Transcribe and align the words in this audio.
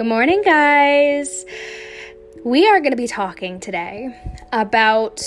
Good 0.00 0.06
morning, 0.06 0.40
guys. 0.40 1.44
We 2.42 2.66
are 2.66 2.80
going 2.80 2.92
to 2.92 2.96
be 2.96 3.06
talking 3.06 3.60
today 3.60 4.08
about 4.50 5.22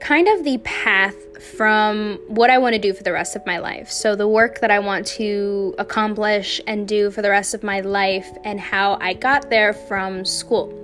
kind 0.00 0.26
of 0.26 0.42
the 0.42 0.58
path 0.64 1.14
from 1.54 2.18
what 2.26 2.50
I 2.50 2.58
want 2.58 2.72
to 2.72 2.80
do 2.80 2.92
for 2.92 3.04
the 3.04 3.12
rest 3.12 3.36
of 3.36 3.46
my 3.46 3.58
life. 3.58 3.88
So, 3.88 4.16
the 4.16 4.26
work 4.26 4.58
that 4.62 4.72
I 4.72 4.80
want 4.80 5.06
to 5.18 5.76
accomplish 5.78 6.60
and 6.66 6.88
do 6.88 7.12
for 7.12 7.22
the 7.22 7.30
rest 7.30 7.54
of 7.54 7.62
my 7.62 7.82
life, 7.82 8.26
and 8.42 8.58
how 8.58 8.98
I 9.00 9.14
got 9.14 9.48
there 9.48 9.72
from 9.72 10.24
school. 10.24 10.74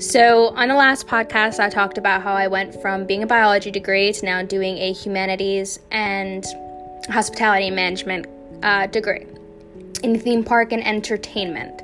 So, 0.00 0.48
on 0.56 0.66
the 0.66 0.74
last 0.74 1.06
podcast, 1.06 1.60
I 1.60 1.70
talked 1.70 1.96
about 1.96 2.22
how 2.22 2.32
I 2.32 2.48
went 2.48 2.82
from 2.82 3.06
being 3.06 3.22
a 3.22 3.26
biology 3.28 3.70
degree 3.70 4.12
to 4.12 4.26
now 4.26 4.42
doing 4.42 4.78
a 4.78 4.92
humanities 4.92 5.78
and 5.92 6.44
hospitality 7.08 7.70
management 7.70 8.26
uh, 8.64 8.88
degree 8.88 9.26
in 10.02 10.18
theme 10.18 10.42
park 10.42 10.72
and 10.72 10.84
entertainment. 10.84 11.82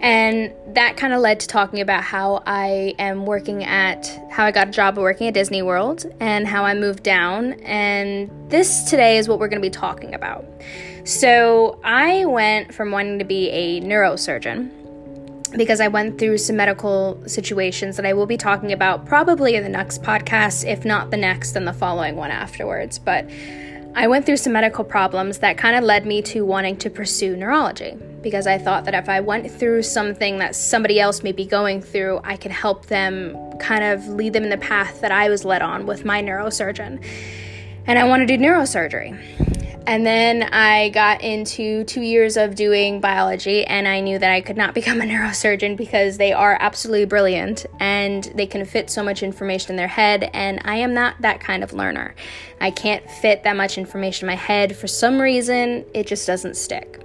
And 0.00 0.52
that 0.74 0.96
kind 0.96 1.12
of 1.12 1.20
led 1.20 1.40
to 1.40 1.48
talking 1.48 1.80
about 1.80 2.04
how 2.04 2.42
I 2.46 2.94
am 2.98 3.26
working 3.26 3.64
at, 3.64 4.06
how 4.30 4.44
I 4.44 4.52
got 4.52 4.68
a 4.68 4.70
job 4.70 4.96
working 4.96 5.26
at 5.26 5.34
Disney 5.34 5.62
World 5.62 6.06
and 6.20 6.46
how 6.46 6.64
I 6.64 6.74
moved 6.74 7.02
down. 7.02 7.54
And 7.64 8.30
this 8.48 8.84
today 8.84 9.18
is 9.18 9.28
what 9.28 9.40
we're 9.40 9.48
going 9.48 9.60
to 9.60 9.66
be 9.66 9.70
talking 9.70 10.14
about. 10.14 10.44
So 11.04 11.80
I 11.82 12.26
went 12.26 12.72
from 12.72 12.92
wanting 12.92 13.18
to 13.18 13.24
be 13.24 13.50
a 13.50 13.80
neurosurgeon 13.80 14.78
because 15.56 15.80
I 15.80 15.88
went 15.88 16.18
through 16.18 16.38
some 16.38 16.56
medical 16.56 17.20
situations 17.26 17.96
that 17.96 18.06
I 18.06 18.12
will 18.12 18.26
be 18.26 18.36
talking 18.36 18.72
about 18.72 19.06
probably 19.06 19.54
in 19.56 19.62
the 19.62 19.68
next 19.68 20.02
podcast, 20.02 20.66
if 20.66 20.84
not 20.84 21.10
the 21.10 21.16
next, 21.16 21.52
then 21.52 21.64
the 21.64 21.72
following 21.72 22.16
one 22.16 22.30
afterwards. 22.30 22.98
But 22.98 23.28
I 23.98 24.06
went 24.06 24.24
through 24.24 24.36
some 24.36 24.52
medical 24.52 24.84
problems 24.84 25.38
that 25.38 25.58
kind 25.58 25.74
of 25.74 25.82
led 25.82 26.06
me 26.06 26.22
to 26.22 26.44
wanting 26.44 26.76
to 26.76 26.88
pursue 26.88 27.36
neurology 27.36 27.98
because 28.22 28.46
I 28.46 28.56
thought 28.56 28.84
that 28.84 28.94
if 28.94 29.08
I 29.08 29.18
went 29.18 29.50
through 29.50 29.82
something 29.82 30.38
that 30.38 30.54
somebody 30.54 31.00
else 31.00 31.24
may 31.24 31.32
be 31.32 31.44
going 31.44 31.82
through, 31.82 32.20
I 32.22 32.36
could 32.36 32.52
help 32.52 32.86
them 32.86 33.36
kind 33.58 33.82
of 33.82 34.06
lead 34.06 34.34
them 34.34 34.44
in 34.44 34.50
the 34.50 34.56
path 34.58 35.00
that 35.00 35.10
I 35.10 35.28
was 35.28 35.44
led 35.44 35.62
on 35.62 35.84
with 35.84 36.04
my 36.04 36.22
neurosurgeon. 36.22 37.04
And 37.88 37.98
I 37.98 38.04
want 38.04 38.20
to 38.20 38.36
do 38.36 38.40
neurosurgery. 38.40 39.57
And 39.88 40.04
then 40.04 40.42
I 40.42 40.90
got 40.90 41.22
into 41.22 41.82
two 41.84 42.02
years 42.02 42.36
of 42.36 42.54
doing 42.54 43.00
biology, 43.00 43.64
and 43.64 43.88
I 43.88 44.00
knew 44.00 44.18
that 44.18 44.30
I 44.30 44.42
could 44.42 44.58
not 44.58 44.74
become 44.80 45.00
a 45.00 45.04
neurosurgeon 45.04 45.78
because 45.78 46.18
they 46.18 46.30
are 46.30 46.58
absolutely 46.60 47.06
brilliant 47.06 47.64
and 47.80 48.24
they 48.34 48.46
can 48.46 48.66
fit 48.66 48.90
so 48.90 49.02
much 49.02 49.22
information 49.22 49.70
in 49.70 49.76
their 49.76 49.88
head. 49.88 50.28
And 50.34 50.60
I 50.66 50.76
am 50.76 50.92
not 50.92 51.14
that 51.22 51.40
kind 51.40 51.64
of 51.64 51.72
learner. 51.72 52.14
I 52.60 52.70
can't 52.70 53.10
fit 53.10 53.44
that 53.44 53.56
much 53.56 53.78
information 53.78 54.28
in 54.28 54.34
my 54.34 54.36
head. 54.36 54.76
For 54.76 54.86
some 54.86 55.18
reason, 55.18 55.86
it 55.94 56.06
just 56.06 56.26
doesn't 56.26 56.58
stick. 56.58 57.00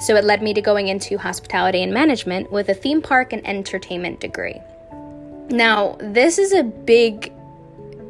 So 0.00 0.16
it 0.16 0.24
led 0.24 0.42
me 0.42 0.52
to 0.54 0.60
going 0.60 0.88
into 0.88 1.18
hospitality 1.18 1.84
and 1.84 1.94
management 1.94 2.50
with 2.50 2.68
a 2.70 2.74
theme 2.74 3.02
park 3.02 3.32
and 3.34 3.46
entertainment 3.46 4.18
degree. 4.18 4.60
Now, 5.48 5.96
this 6.00 6.38
is 6.38 6.52
a 6.52 6.64
big 6.64 7.32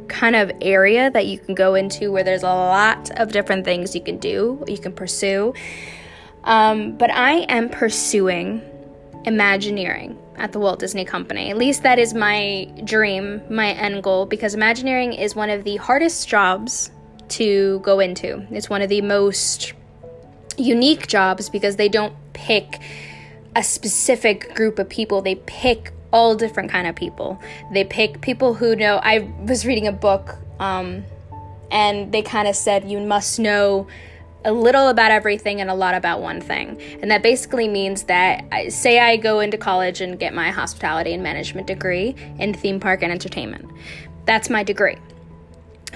kind 0.09 0.37
of 0.37 0.51
area 0.61 1.11
that 1.11 1.27
you 1.27 1.39
can 1.39 1.55
go 1.55 1.75
into 1.75 2.13
where 2.13 2.25
there's 2.25 2.43
a 2.43 2.47
lot 2.47 3.11
of 3.19 3.33
different 3.33 3.65
things 3.65 3.95
you 3.95 4.01
can 4.01 4.19
do, 4.19 4.65
you 4.67 4.79
can 4.79 4.93
pursue. 4.93 5.55
Um, 6.45 6.97
but 6.97 7.11
I 7.11 7.41
am 7.49 7.69
pursuing 7.69 8.63
Imagineering 9.25 10.17
at 10.37 10.53
the 10.53 10.61
Walt 10.61 10.79
Disney 10.79 11.05
Company. 11.05 11.51
At 11.51 11.57
least 11.57 11.83
that 11.83 11.99
is 11.99 12.15
my 12.15 12.71
dream, 12.85 13.43
my 13.51 13.73
end 13.73 14.05
goal, 14.05 14.25
because 14.25 14.55
Imagineering 14.55 15.15
is 15.15 15.35
one 15.35 15.51
of 15.51 15.65
the 15.65 15.77
hardest 15.77 16.29
jobs 16.29 16.91
to 17.31 17.81
go 17.81 17.99
into. 17.99 18.47
It's 18.51 18.71
one 18.71 18.83
of 18.83 18.89
the 18.89 19.01
most 19.01 19.73
unique 20.57 21.09
jobs 21.09 21.51
because 21.51 21.75
they 21.77 21.89
don't 21.89 22.15
pick 22.35 22.81
a 23.57 23.63
specific 23.63 24.55
group 24.55 24.79
of 24.79 24.89
people, 24.89 25.23
they 25.23 25.35
pick 25.35 25.93
all 26.17 26.35
different 26.35 26.71
kind 26.71 26.87
of 26.87 26.97
people. 26.97 27.39
They 27.73 27.85
pick 27.85 28.23
people 28.23 28.55
who 28.55 28.75
know. 28.75 28.99
I 29.03 29.31
was 29.47 29.67
reading 29.67 29.87
a 29.87 29.93
book, 29.93 30.37
um, 30.59 31.05
and 31.71 32.11
they 32.11 32.23
kind 32.23 32.49
of 32.49 32.57
said 32.57 32.91
you 32.91 33.01
must 33.01 33.39
know 33.39 33.87
a 34.47 34.53
little 34.53 34.89
about 34.89 35.11
everything 35.11 35.61
and 35.61 35.69
a 35.69 35.75
lot 35.75 35.95
about 35.95 36.23
one 36.23 36.41
thing. 36.41 36.81
And 37.03 37.11
that 37.11 37.23
basically 37.23 37.69
means 37.69 38.05
that, 38.05 38.45
say, 38.73 38.99
I 38.99 39.17
go 39.17 39.41
into 39.41 39.59
college 39.59 40.01
and 40.01 40.19
get 40.19 40.33
my 40.33 40.51
hospitality 40.51 41.13
and 41.13 41.23
management 41.23 41.67
degree 41.67 42.15
in 42.39 42.55
theme 42.55 42.81
park 42.81 43.03
and 43.03 43.13
entertainment. 43.13 43.71
That's 44.25 44.49
my 44.49 44.63
degree 44.63 44.97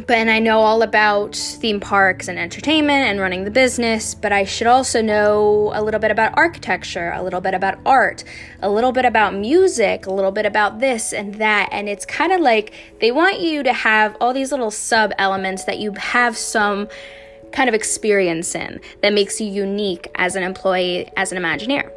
but 0.06 0.16
and 0.16 0.30
I 0.30 0.38
know 0.38 0.60
all 0.60 0.82
about 0.82 1.36
theme 1.36 1.80
parks 1.80 2.28
and 2.28 2.38
entertainment 2.38 3.08
and 3.08 3.20
running 3.20 3.44
the 3.44 3.50
business, 3.50 4.14
but 4.14 4.32
I 4.32 4.44
should 4.44 4.66
also 4.66 5.02
know 5.02 5.72
a 5.74 5.82
little 5.82 6.00
bit 6.00 6.10
about 6.10 6.36
architecture, 6.36 7.12
a 7.14 7.22
little 7.22 7.40
bit 7.40 7.54
about 7.54 7.78
art, 7.84 8.24
a 8.60 8.70
little 8.70 8.92
bit 8.92 9.04
about 9.04 9.34
music, 9.34 10.06
a 10.06 10.12
little 10.12 10.32
bit 10.32 10.46
about 10.46 10.80
this 10.80 11.12
and 11.12 11.34
that. 11.36 11.68
And 11.72 11.88
it's 11.88 12.06
kind 12.06 12.32
of 12.32 12.40
like 12.40 12.72
they 13.00 13.12
want 13.12 13.40
you 13.40 13.62
to 13.62 13.72
have 13.72 14.16
all 14.20 14.32
these 14.32 14.50
little 14.50 14.70
sub 14.70 15.12
elements 15.18 15.64
that 15.64 15.78
you 15.78 15.92
have 15.92 16.36
some 16.36 16.88
kind 17.52 17.68
of 17.68 17.74
experience 17.74 18.54
in 18.54 18.80
that 19.02 19.12
makes 19.12 19.40
you 19.40 19.46
unique 19.48 20.08
as 20.14 20.36
an 20.36 20.42
employee, 20.42 21.10
as 21.16 21.32
an 21.32 21.42
Imagineer 21.42 21.90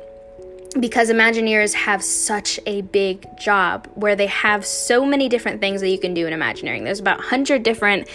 because 0.80 1.10
Imagineers 1.10 1.74
have 1.74 2.04
such 2.04 2.60
a 2.66 2.82
big 2.82 3.38
job 3.38 3.88
where 3.96 4.16
they 4.16 4.28
have 4.28 4.66
so 4.66 5.06
many 5.06 5.30
different 5.30 5.62
things 5.62 5.82
that 5.82 5.90
you 5.90 6.00
can 6.00 6.14
do 6.14 6.28
in 6.28 6.34
Imagineering. 6.34 6.84
There's 6.84 7.00
about 7.00 7.18
100 7.18 7.64
different 7.64 8.08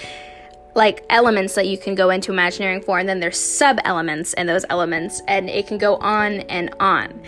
like 0.78 1.04
elements 1.10 1.56
that 1.56 1.66
you 1.66 1.76
can 1.76 1.96
go 1.96 2.08
into 2.10 2.30
Imagineering 2.30 2.80
for, 2.82 3.00
and 3.00 3.08
then 3.08 3.18
there's 3.18 3.38
sub 3.38 3.80
elements 3.84 4.32
in 4.34 4.46
those 4.46 4.64
elements, 4.70 5.20
and 5.26 5.50
it 5.50 5.66
can 5.66 5.76
go 5.76 5.96
on 5.96 6.40
and 6.42 6.72
on. 6.78 7.20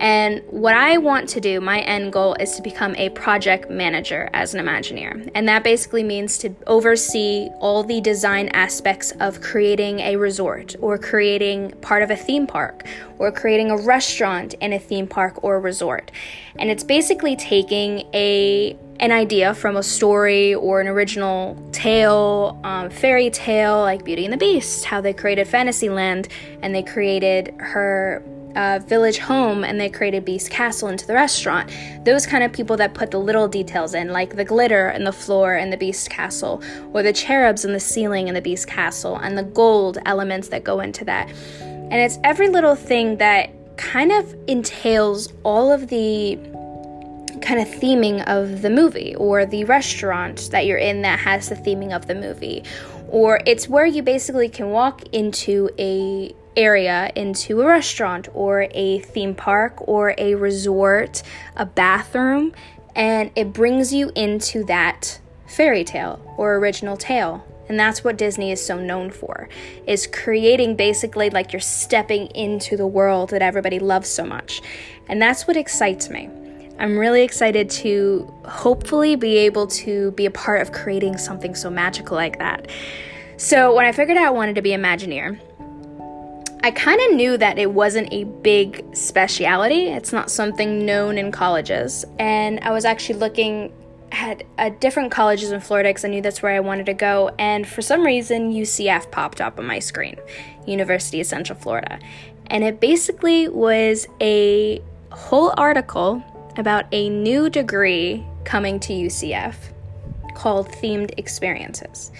And 0.00 0.42
what 0.48 0.74
I 0.74 0.96
want 0.96 1.28
to 1.28 1.40
do, 1.40 1.60
my 1.60 1.80
end 1.80 2.14
goal 2.14 2.34
is 2.40 2.56
to 2.56 2.62
become 2.62 2.96
a 2.96 3.10
project 3.10 3.68
manager 3.68 4.30
as 4.32 4.54
an 4.54 4.64
Imagineer. 4.64 5.30
And 5.34 5.46
that 5.48 5.62
basically 5.62 6.02
means 6.02 6.38
to 6.38 6.54
oversee 6.66 7.50
all 7.60 7.84
the 7.84 8.00
design 8.00 8.48
aspects 8.54 9.12
of 9.20 9.42
creating 9.42 10.00
a 10.00 10.16
resort, 10.16 10.74
or 10.80 10.96
creating 10.96 11.72
part 11.82 12.02
of 12.02 12.10
a 12.10 12.16
theme 12.16 12.46
park, 12.46 12.86
or 13.18 13.30
creating 13.30 13.70
a 13.70 13.76
restaurant 13.76 14.54
in 14.54 14.72
a 14.72 14.78
theme 14.78 15.06
park 15.06 15.44
or 15.44 15.60
resort. 15.60 16.10
And 16.56 16.70
it's 16.70 16.84
basically 16.84 17.36
taking 17.36 18.08
a 18.14 18.78
an 19.00 19.10
idea 19.10 19.54
from 19.54 19.76
a 19.76 19.82
story 19.82 20.54
or 20.54 20.80
an 20.80 20.86
original 20.86 21.56
tale, 21.72 22.58
um, 22.64 22.90
fairy 22.90 23.30
tale 23.30 23.80
like 23.80 24.04
Beauty 24.04 24.24
and 24.24 24.32
the 24.32 24.38
Beast, 24.38 24.84
how 24.84 25.00
they 25.00 25.12
created 25.12 25.48
Fantasyland 25.48 26.28
and 26.62 26.74
they 26.74 26.82
created 26.82 27.54
her 27.58 28.22
uh, 28.56 28.78
village 28.86 29.18
home 29.18 29.64
and 29.64 29.80
they 29.80 29.88
created 29.88 30.24
Beast 30.24 30.50
Castle 30.50 30.88
into 30.88 31.06
the 31.06 31.14
restaurant. 31.14 31.70
Those 32.04 32.26
kind 32.26 32.44
of 32.44 32.52
people 32.52 32.76
that 32.76 32.94
put 32.94 33.10
the 33.10 33.18
little 33.18 33.48
details 33.48 33.94
in, 33.94 34.10
like 34.10 34.36
the 34.36 34.44
glitter 34.44 34.90
in 34.90 35.04
the 35.04 35.12
floor 35.12 35.56
in 35.56 35.70
the 35.70 35.76
Beast 35.76 36.10
Castle, 36.10 36.62
or 36.92 37.02
the 37.02 37.12
cherubs 37.12 37.64
in 37.64 37.72
the 37.72 37.80
ceiling 37.80 38.28
in 38.28 38.34
the 38.34 38.42
Beast 38.42 38.68
Castle, 38.68 39.16
and 39.16 39.36
the 39.36 39.42
gold 39.42 39.98
elements 40.06 40.48
that 40.48 40.64
go 40.64 40.80
into 40.80 41.04
that. 41.04 41.28
And 41.60 41.94
it's 41.94 42.18
every 42.24 42.48
little 42.48 42.76
thing 42.76 43.16
that 43.18 43.50
kind 43.76 44.12
of 44.12 44.34
entails 44.46 45.32
all 45.42 45.72
of 45.72 45.88
the 45.88 46.38
kind 47.44 47.60
of 47.60 47.68
theming 47.68 48.24
of 48.26 48.62
the 48.62 48.70
movie 48.70 49.14
or 49.16 49.46
the 49.46 49.64
restaurant 49.64 50.48
that 50.50 50.66
you're 50.66 50.78
in 50.78 51.02
that 51.02 51.18
has 51.20 51.48
the 51.48 51.54
theming 51.54 51.94
of 51.94 52.06
the 52.06 52.14
movie. 52.14 52.64
Or 53.08 53.40
it's 53.46 53.68
where 53.68 53.86
you 53.86 54.02
basically 54.02 54.48
can 54.48 54.70
walk 54.70 55.02
into 55.12 55.70
a 55.78 56.34
area 56.56 57.10
into 57.16 57.60
a 57.60 57.66
restaurant 57.66 58.28
or 58.32 58.68
a 58.70 59.00
theme 59.00 59.34
park 59.34 59.74
or 59.88 60.14
a 60.18 60.36
resort 60.36 61.20
a 61.56 61.66
bathroom 61.66 62.52
and 62.94 63.28
it 63.34 63.52
brings 63.52 63.92
you 63.92 64.12
into 64.14 64.64
that 64.64 65.18
fairy 65.48 65.82
tale 65.82 66.20
or 66.36 66.54
original 66.56 66.96
tale. 66.96 67.44
And 67.68 67.80
that's 67.80 68.04
what 68.04 68.16
Disney 68.16 68.52
is 68.52 68.64
so 68.64 68.78
known 68.78 69.10
for 69.10 69.48
is 69.86 70.06
creating 70.06 70.76
basically 70.76 71.30
like 71.30 71.52
you're 71.52 71.60
stepping 71.60 72.26
into 72.28 72.76
the 72.76 72.86
world 72.86 73.30
that 73.30 73.42
everybody 73.42 73.78
loves 73.78 74.08
so 74.08 74.24
much. 74.24 74.62
And 75.08 75.20
that's 75.20 75.46
what 75.46 75.56
excites 75.56 76.08
me 76.08 76.28
I'm 76.78 76.98
really 76.98 77.22
excited 77.22 77.70
to 77.70 78.32
hopefully 78.46 79.16
be 79.16 79.36
able 79.38 79.66
to 79.68 80.10
be 80.12 80.26
a 80.26 80.30
part 80.30 80.60
of 80.60 80.72
creating 80.72 81.18
something 81.18 81.54
so 81.54 81.70
magical 81.70 82.16
like 82.16 82.38
that. 82.38 82.68
So, 83.36 83.74
when 83.74 83.84
I 83.84 83.92
figured 83.92 84.16
out 84.16 84.26
I 84.26 84.30
wanted 84.30 84.54
to 84.56 84.62
be 84.62 84.70
Imagineer, 84.70 85.38
I 86.64 86.70
kind 86.70 87.00
of 87.00 87.14
knew 87.14 87.36
that 87.36 87.58
it 87.58 87.72
wasn't 87.72 88.12
a 88.12 88.24
big 88.24 88.96
speciality. 88.96 89.88
It's 89.88 90.12
not 90.12 90.30
something 90.30 90.86
known 90.86 91.18
in 91.18 91.30
colleges. 91.30 92.06
And 92.18 92.58
I 92.60 92.70
was 92.70 92.84
actually 92.84 93.18
looking 93.18 93.72
at, 94.12 94.44
at 94.56 94.80
different 94.80 95.10
colleges 95.10 95.52
in 95.52 95.60
Florida 95.60 95.90
because 95.90 96.04
I 96.04 96.08
knew 96.08 96.22
that's 96.22 96.42
where 96.42 96.52
I 96.52 96.60
wanted 96.60 96.86
to 96.86 96.94
go. 96.94 97.30
And 97.38 97.68
for 97.68 97.82
some 97.82 98.02
reason, 98.02 98.52
UCF 98.52 99.10
popped 99.10 99.40
up 99.40 99.58
on 99.58 99.66
my 99.66 99.78
screen 99.78 100.16
University 100.66 101.20
of 101.20 101.26
Central 101.26 101.58
Florida. 101.58 101.98
And 102.46 102.64
it 102.64 102.80
basically 102.80 103.48
was 103.48 104.06
a 104.20 104.82
whole 105.12 105.52
article 105.56 106.24
about 106.56 106.86
a 106.92 107.08
new 107.08 107.50
degree 107.50 108.24
coming 108.44 108.78
to 108.80 108.92
UCF 108.92 109.54
called 110.34 110.68
Themed 110.68 111.18
Experiences. 111.18 112.10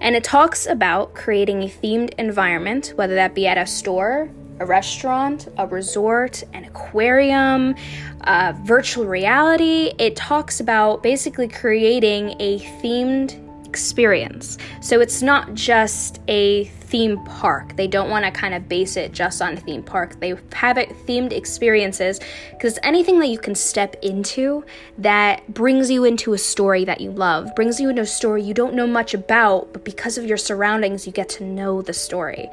And 0.00 0.16
it 0.16 0.24
talks 0.24 0.66
about 0.66 1.14
creating 1.14 1.62
a 1.62 1.68
themed 1.68 2.14
environment, 2.14 2.92
whether 2.96 3.14
that 3.14 3.34
be 3.34 3.46
at 3.46 3.56
a 3.56 3.66
store, 3.66 4.30
a 4.60 4.66
restaurant, 4.66 5.48
a 5.58 5.66
resort, 5.66 6.42
an 6.52 6.64
aquarium, 6.64 7.74
uh, 8.22 8.52
virtual 8.62 9.06
reality. 9.06 9.92
It 9.98 10.16
talks 10.16 10.60
about 10.60 11.02
basically 11.02 11.48
creating 11.48 12.36
a 12.40 12.58
themed 12.82 13.43
experience. 13.74 14.56
So 14.80 15.00
it's 15.00 15.20
not 15.20 15.52
just 15.54 16.20
a 16.28 16.64
theme 16.64 17.18
park. 17.24 17.74
They 17.74 17.88
don't 17.88 18.08
want 18.08 18.24
to 18.24 18.30
kind 18.30 18.54
of 18.54 18.68
base 18.68 18.96
it 18.96 19.10
just 19.10 19.42
on 19.42 19.56
theme 19.56 19.82
park. 19.82 20.20
They 20.20 20.36
have 20.52 20.78
it 20.78 20.90
themed 21.06 21.32
experiences 21.32 22.20
because 22.52 22.78
anything 22.84 23.18
that 23.18 23.26
you 23.26 23.38
can 23.38 23.56
step 23.56 23.96
into 24.00 24.64
that 24.98 25.52
brings 25.52 25.90
you 25.90 26.04
into 26.04 26.34
a 26.34 26.38
story 26.38 26.84
that 26.84 27.00
you 27.00 27.10
love, 27.10 27.52
brings 27.56 27.80
you 27.80 27.88
into 27.88 28.02
a 28.02 28.06
story 28.06 28.44
you 28.44 28.54
don't 28.54 28.74
know 28.74 28.86
much 28.86 29.12
about, 29.12 29.72
but 29.72 29.84
because 29.84 30.18
of 30.18 30.24
your 30.24 30.36
surroundings, 30.36 31.04
you 31.04 31.12
get 31.12 31.28
to 31.30 31.42
know 31.42 31.82
the 31.82 31.92
story. 31.92 32.48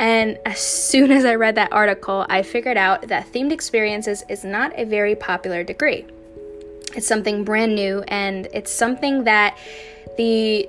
And 0.00 0.36
as 0.44 0.58
soon 0.90 1.12
as 1.12 1.24
I 1.24 1.36
read 1.36 1.54
that 1.54 1.72
article, 1.72 2.26
I 2.28 2.42
figured 2.42 2.76
out 2.76 3.06
that 3.06 3.32
themed 3.32 3.52
experiences 3.52 4.24
is 4.28 4.44
not 4.44 4.76
a 4.76 4.84
very 4.84 5.14
popular 5.14 5.62
degree. 5.62 6.06
It's 6.96 7.06
something 7.06 7.44
brand 7.44 7.76
new, 7.76 8.02
and 8.08 8.48
it's 8.52 8.72
something 8.72 9.24
that 9.24 9.56
the 10.16 10.68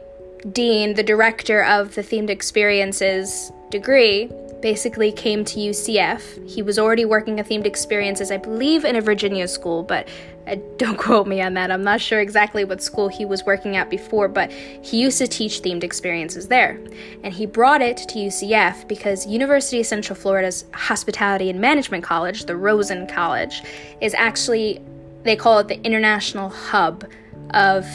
dean, 0.52 0.94
the 0.94 1.04
director 1.04 1.64
of 1.64 1.96
the 1.96 2.02
themed 2.02 2.30
experiences 2.30 3.52
degree, 3.70 4.30
basically 4.62 5.12
came 5.12 5.46
to 5.46 5.60
UCF. 5.60 6.50
He 6.50 6.62
was 6.62 6.80
already 6.80 7.06
working 7.06 7.40
at 7.40 7.48
themed 7.48 7.66
experiences, 7.66 8.32
I 8.32 8.38
believe, 8.38 8.84
in 8.84 8.96
a 8.96 9.02
Virginia 9.02 9.48
school, 9.48 9.84
but 9.84 10.08
uh, 10.48 10.56
don't 10.78 10.98
quote 10.98 11.28
me 11.28 11.42
on 11.42 11.54
that. 11.56 11.72
I'm 11.72 11.84
not 11.84 12.02
sure 12.02 12.20
exactly 12.20 12.64
what 12.64 12.82
school 12.82 13.08
he 13.08 13.26
was 13.26 13.46
working 13.46 13.76
at 13.76 13.90
before, 13.90 14.28
but 14.28 14.52
he 14.52 15.00
used 15.00 15.18
to 15.20 15.28
teach 15.28 15.62
themed 15.62 15.84
experiences 15.84 16.48
there. 16.48 16.80
And 17.24 17.34
he 17.34 17.46
brought 17.46 17.82
it 17.82 17.98
to 17.98 18.20
UCF 18.20 18.88
because 18.88 19.28
University 19.28 19.80
of 19.80 19.86
Central 19.86 20.18
Florida's 20.18 20.66
Hospitality 20.74 21.50
and 21.50 21.60
Management 21.60 22.04
College, 22.04 22.46
the 22.46 22.56
Rosen 22.56 23.06
College, 23.08 23.62
is 24.02 24.14
actually, 24.16 24.82
they 25.24 25.36
call 25.36 25.60
it 25.60 25.68
the 25.68 25.82
international 25.84 26.50
hub 26.50 27.06
of 27.52 27.86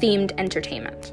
themed 0.00 0.32
entertainment. 0.38 1.12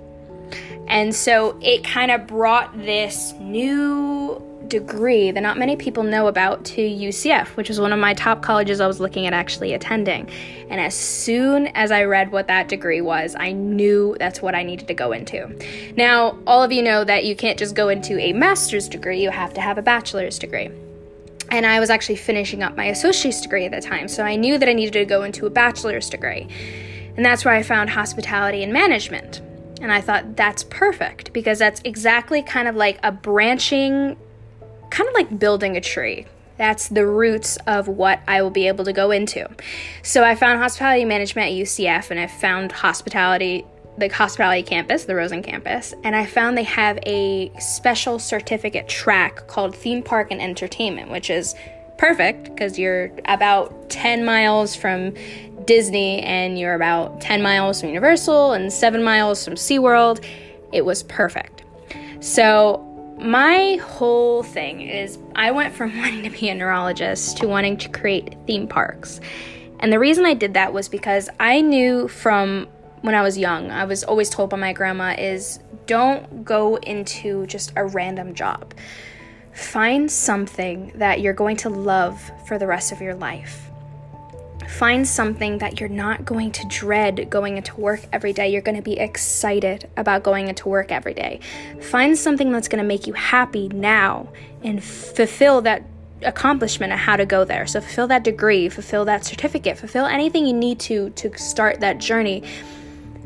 And 0.87 1.15
so 1.15 1.57
it 1.61 1.83
kind 1.83 2.11
of 2.11 2.27
brought 2.27 2.77
this 2.77 3.33
new 3.39 4.41
degree 4.67 5.31
that 5.31 5.41
not 5.41 5.57
many 5.57 5.75
people 5.75 6.03
know 6.03 6.27
about 6.27 6.65
to 6.65 6.81
UCF, 6.81 7.47
which 7.49 7.69
is 7.69 7.79
one 7.79 7.93
of 7.93 7.99
my 7.99 8.13
top 8.13 8.41
colleges 8.41 8.81
I 8.81 8.87
was 8.87 8.99
looking 8.99 9.27
at 9.27 9.33
actually 9.33 9.73
attending. 9.73 10.29
And 10.69 10.81
as 10.81 10.95
soon 10.95 11.67
as 11.67 11.91
I 11.91 12.03
read 12.03 12.31
what 12.31 12.47
that 12.47 12.67
degree 12.67 13.01
was, 13.01 13.35
I 13.37 13.51
knew 13.51 14.15
that's 14.19 14.41
what 14.41 14.55
I 14.55 14.63
needed 14.63 14.87
to 14.87 14.93
go 14.93 15.11
into. 15.11 15.55
Now, 15.95 16.37
all 16.47 16.63
of 16.63 16.71
you 16.71 16.81
know 16.81 17.03
that 17.03 17.25
you 17.25 17.35
can't 17.35 17.59
just 17.59 17.75
go 17.75 17.89
into 17.89 18.19
a 18.19 18.33
master's 18.33 18.87
degree, 18.87 19.21
you 19.21 19.29
have 19.29 19.53
to 19.53 19.61
have 19.61 19.77
a 19.77 19.81
bachelor's 19.81 20.39
degree. 20.39 20.69
And 21.51 21.65
I 21.65 21.79
was 21.79 21.89
actually 21.89 22.15
finishing 22.15 22.63
up 22.63 22.75
my 22.75 22.85
associate's 22.85 23.41
degree 23.41 23.65
at 23.65 23.71
the 23.71 23.81
time, 23.81 24.07
so 24.07 24.23
I 24.23 24.35
knew 24.35 24.57
that 24.57 24.67
I 24.67 24.73
needed 24.73 24.93
to 24.93 25.05
go 25.05 25.23
into 25.23 25.45
a 25.45 25.49
bachelor's 25.49 26.09
degree. 26.09 26.47
And 27.15 27.25
that's 27.25 27.45
where 27.45 27.53
I 27.53 27.63
found 27.63 27.89
hospitality 27.89 28.63
and 28.63 28.73
management. 28.73 29.41
And 29.81 29.91
I 29.91 30.01
thought 30.01 30.35
that's 30.35 30.63
perfect 30.63 31.33
because 31.33 31.59
that's 31.59 31.81
exactly 31.83 32.41
kind 32.41 32.67
of 32.67 32.75
like 32.75 32.99
a 33.03 33.11
branching, 33.11 34.17
kind 34.89 35.07
of 35.07 35.13
like 35.13 35.37
building 35.37 35.77
a 35.77 35.81
tree. 35.81 36.25
That's 36.57 36.87
the 36.87 37.05
roots 37.05 37.57
of 37.67 37.87
what 37.87 38.21
I 38.27 38.41
will 38.41 38.49
be 38.49 38.67
able 38.67 38.85
to 38.85 38.93
go 38.93 39.11
into. 39.11 39.47
So 40.03 40.23
I 40.23 40.35
found 40.35 40.59
hospitality 40.59 41.05
management 41.05 41.51
at 41.51 41.53
UCF 41.53 42.11
and 42.11 42.19
I 42.19 42.27
found 42.27 42.71
hospitality, 42.71 43.65
the 43.97 44.07
hospitality 44.07 44.63
campus, 44.63 45.03
the 45.03 45.15
Rosen 45.15 45.43
campus, 45.43 45.93
and 46.03 46.15
I 46.15 46.25
found 46.25 46.57
they 46.57 46.63
have 46.63 46.97
a 47.05 47.51
special 47.59 48.19
certificate 48.19 48.87
track 48.87 49.47
called 49.47 49.75
Theme 49.75 50.01
Park 50.01 50.31
and 50.31 50.41
Entertainment, 50.41 51.11
which 51.11 51.29
is 51.29 51.55
perfect 51.97 52.45
because 52.45 52.79
you're 52.79 53.11
about 53.25 53.89
10 53.89 54.25
miles 54.25 54.75
from 54.75 55.13
Disney 55.65 56.21
and 56.21 56.57
you're 56.57 56.75
about 56.75 57.21
10 57.21 57.41
miles 57.41 57.81
from 57.81 57.89
Universal 57.89 58.53
and 58.53 58.71
7 58.71 59.03
miles 59.03 59.43
from 59.43 59.55
SeaWorld, 59.55 60.25
it 60.71 60.85
was 60.85 61.03
perfect. 61.03 61.63
So, 62.19 62.81
my 63.17 63.75
whole 63.75 64.43
thing 64.43 64.81
is 64.81 65.17
I 65.35 65.51
went 65.51 65.73
from 65.73 65.97
wanting 65.97 66.23
to 66.23 66.29
be 66.29 66.49
a 66.49 66.55
neurologist 66.55 67.37
to 67.37 67.47
wanting 67.47 67.77
to 67.77 67.89
create 67.89 68.35
theme 68.45 68.67
parks. 68.67 69.21
And 69.79 69.91
the 69.91 69.99
reason 69.99 70.25
I 70.25 70.33
did 70.33 70.53
that 70.53 70.73
was 70.73 70.89
because 70.89 71.29
I 71.39 71.61
knew 71.61 72.07
from 72.07 72.67
when 73.01 73.13
I 73.13 73.21
was 73.21 73.37
young, 73.37 73.71
I 73.71 73.85
was 73.85 74.03
always 74.03 74.29
told 74.29 74.49
by 74.49 74.57
my 74.57 74.73
grandma 74.73 75.15
is 75.17 75.59
don't 75.85 76.43
go 76.43 76.77
into 76.77 77.45
just 77.45 77.71
a 77.75 77.85
random 77.85 78.33
job. 78.33 78.73
Find 79.53 80.11
something 80.11 80.91
that 80.95 81.21
you're 81.21 81.33
going 81.33 81.57
to 81.57 81.69
love 81.69 82.31
for 82.47 82.57
the 82.57 82.67
rest 82.67 82.91
of 82.91 83.01
your 83.01 83.15
life. 83.15 83.69
Find 84.67 85.07
something 85.07 85.59
that 85.59 85.79
you're 85.79 85.89
not 85.89 86.25
going 86.25 86.51
to 86.53 86.67
dread 86.67 87.29
going 87.29 87.57
into 87.57 87.75
work 87.79 88.01
every 88.11 88.33
day. 88.33 88.49
You're 88.49 88.61
going 88.61 88.75
to 88.75 88.81
be 88.81 88.97
excited 88.97 89.89
about 89.97 90.23
going 90.23 90.47
into 90.47 90.69
work 90.69 90.91
every 90.91 91.13
day. 91.13 91.39
Find 91.81 92.17
something 92.17 92.51
that's 92.51 92.67
going 92.67 92.83
to 92.83 92.87
make 92.87 93.07
you 93.07 93.13
happy 93.13 93.69
now 93.69 94.29
and 94.63 94.83
fulfill 94.83 95.61
that 95.61 95.83
accomplishment 96.21 96.93
of 96.93 96.99
how 96.99 97.15
to 97.15 97.25
go 97.25 97.43
there. 97.43 97.67
So 97.67 97.81
fulfill 97.81 98.07
that 98.07 98.23
degree, 98.23 98.69
fulfill 98.69 99.05
that 99.05 99.25
certificate, 99.25 99.77
fulfill 99.77 100.05
anything 100.05 100.45
you 100.45 100.53
need 100.53 100.79
to 100.81 101.09
to 101.11 101.37
start 101.37 101.79
that 101.81 101.99
journey 101.99 102.43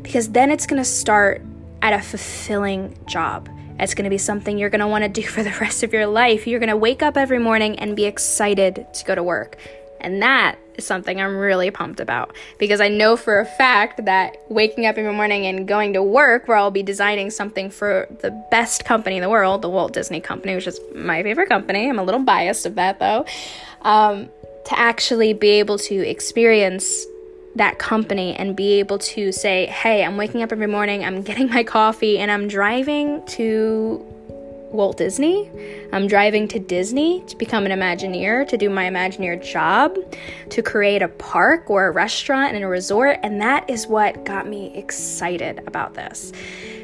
because 0.02 0.30
then 0.30 0.50
it's 0.50 0.66
going 0.66 0.80
to 0.80 0.88
start 0.88 1.42
at 1.82 1.92
a 1.92 2.02
fulfilling 2.02 2.96
job. 3.06 3.48
It's 3.78 3.94
going 3.94 4.04
to 4.04 4.10
be 4.10 4.18
something 4.18 4.58
you're 4.58 4.70
going 4.70 4.80
to 4.80 4.86
want 4.86 5.04
to 5.04 5.08
do 5.08 5.22
for 5.26 5.42
the 5.42 5.54
rest 5.60 5.82
of 5.82 5.92
your 5.92 6.06
life. 6.06 6.46
You're 6.46 6.60
going 6.60 6.68
to 6.68 6.76
wake 6.76 7.02
up 7.02 7.16
every 7.16 7.38
morning 7.38 7.78
and 7.78 7.96
be 7.96 8.04
excited 8.04 8.86
to 8.92 9.04
go 9.04 9.14
to 9.14 9.22
work. 9.22 9.56
And 10.00 10.22
that 10.22 10.58
is 10.76 10.84
something 10.84 11.20
I'm 11.20 11.36
really 11.36 11.70
pumped 11.70 12.00
about 12.00 12.34
because 12.58 12.80
I 12.80 12.88
know 12.88 13.16
for 13.16 13.40
a 13.40 13.44
fact 13.44 14.04
that 14.04 14.36
waking 14.48 14.86
up 14.86 14.96
every 14.98 15.12
morning 15.12 15.46
and 15.46 15.66
going 15.66 15.92
to 15.92 16.02
work 16.02 16.48
where 16.48 16.56
I'll 16.56 16.70
be 16.70 16.82
designing 16.82 17.30
something 17.30 17.70
for 17.70 18.06
the 18.20 18.30
best 18.50 18.84
company 18.84 19.16
in 19.16 19.22
the 19.22 19.30
world, 19.30 19.62
the 19.62 19.68
Walt 19.68 19.92
Disney 19.92 20.20
Company, 20.20 20.54
which 20.54 20.66
is 20.66 20.80
my 20.94 21.22
favorite 21.22 21.48
company. 21.48 21.88
I'm 21.88 21.98
a 21.98 22.04
little 22.04 22.22
biased 22.22 22.66
of 22.66 22.74
that 22.76 22.98
though. 22.98 23.24
Um, 23.82 24.28
to 24.66 24.78
actually 24.78 25.32
be 25.32 25.50
able 25.50 25.78
to 25.78 25.94
experience 25.94 27.06
that 27.56 27.78
company 27.78 28.34
and 28.34 28.54
be 28.54 28.74
able 28.74 28.98
to 28.98 29.32
say, 29.32 29.66
hey, 29.66 30.04
I'm 30.04 30.16
waking 30.16 30.42
up 30.42 30.52
every 30.52 30.66
morning, 30.66 31.04
I'm 31.04 31.22
getting 31.22 31.48
my 31.48 31.64
coffee, 31.64 32.18
and 32.18 32.30
I'm 32.30 32.48
driving 32.48 33.24
to 33.26 34.04
Walt 34.72 34.96
Disney. 34.96 35.50
I'm 35.92 36.06
driving 36.06 36.48
to 36.48 36.58
Disney 36.58 37.22
to 37.26 37.36
become 37.36 37.66
an 37.66 37.72
Imagineer, 37.72 38.46
to 38.48 38.56
do 38.56 38.70
my 38.70 38.84
Imagineer 38.84 39.42
job, 39.42 39.96
to 40.50 40.62
create 40.62 41.02
a 41.02 41.08
park 41.08 41.68
or 41.68 41.86
a 41.86 41.90
restaurant 41.90 42.54
and 42.54 42.64
a 42.64 42.68
resort. 42.68 43.18
And 43.22 43.40
that 43.40 43.68
is 43.68 43.86
what 43.86 44.24
got 44.24 44.46
me 44.46 44.76
excited 44.76 45.62
about 45.66 45.94
this. 45.94 46.32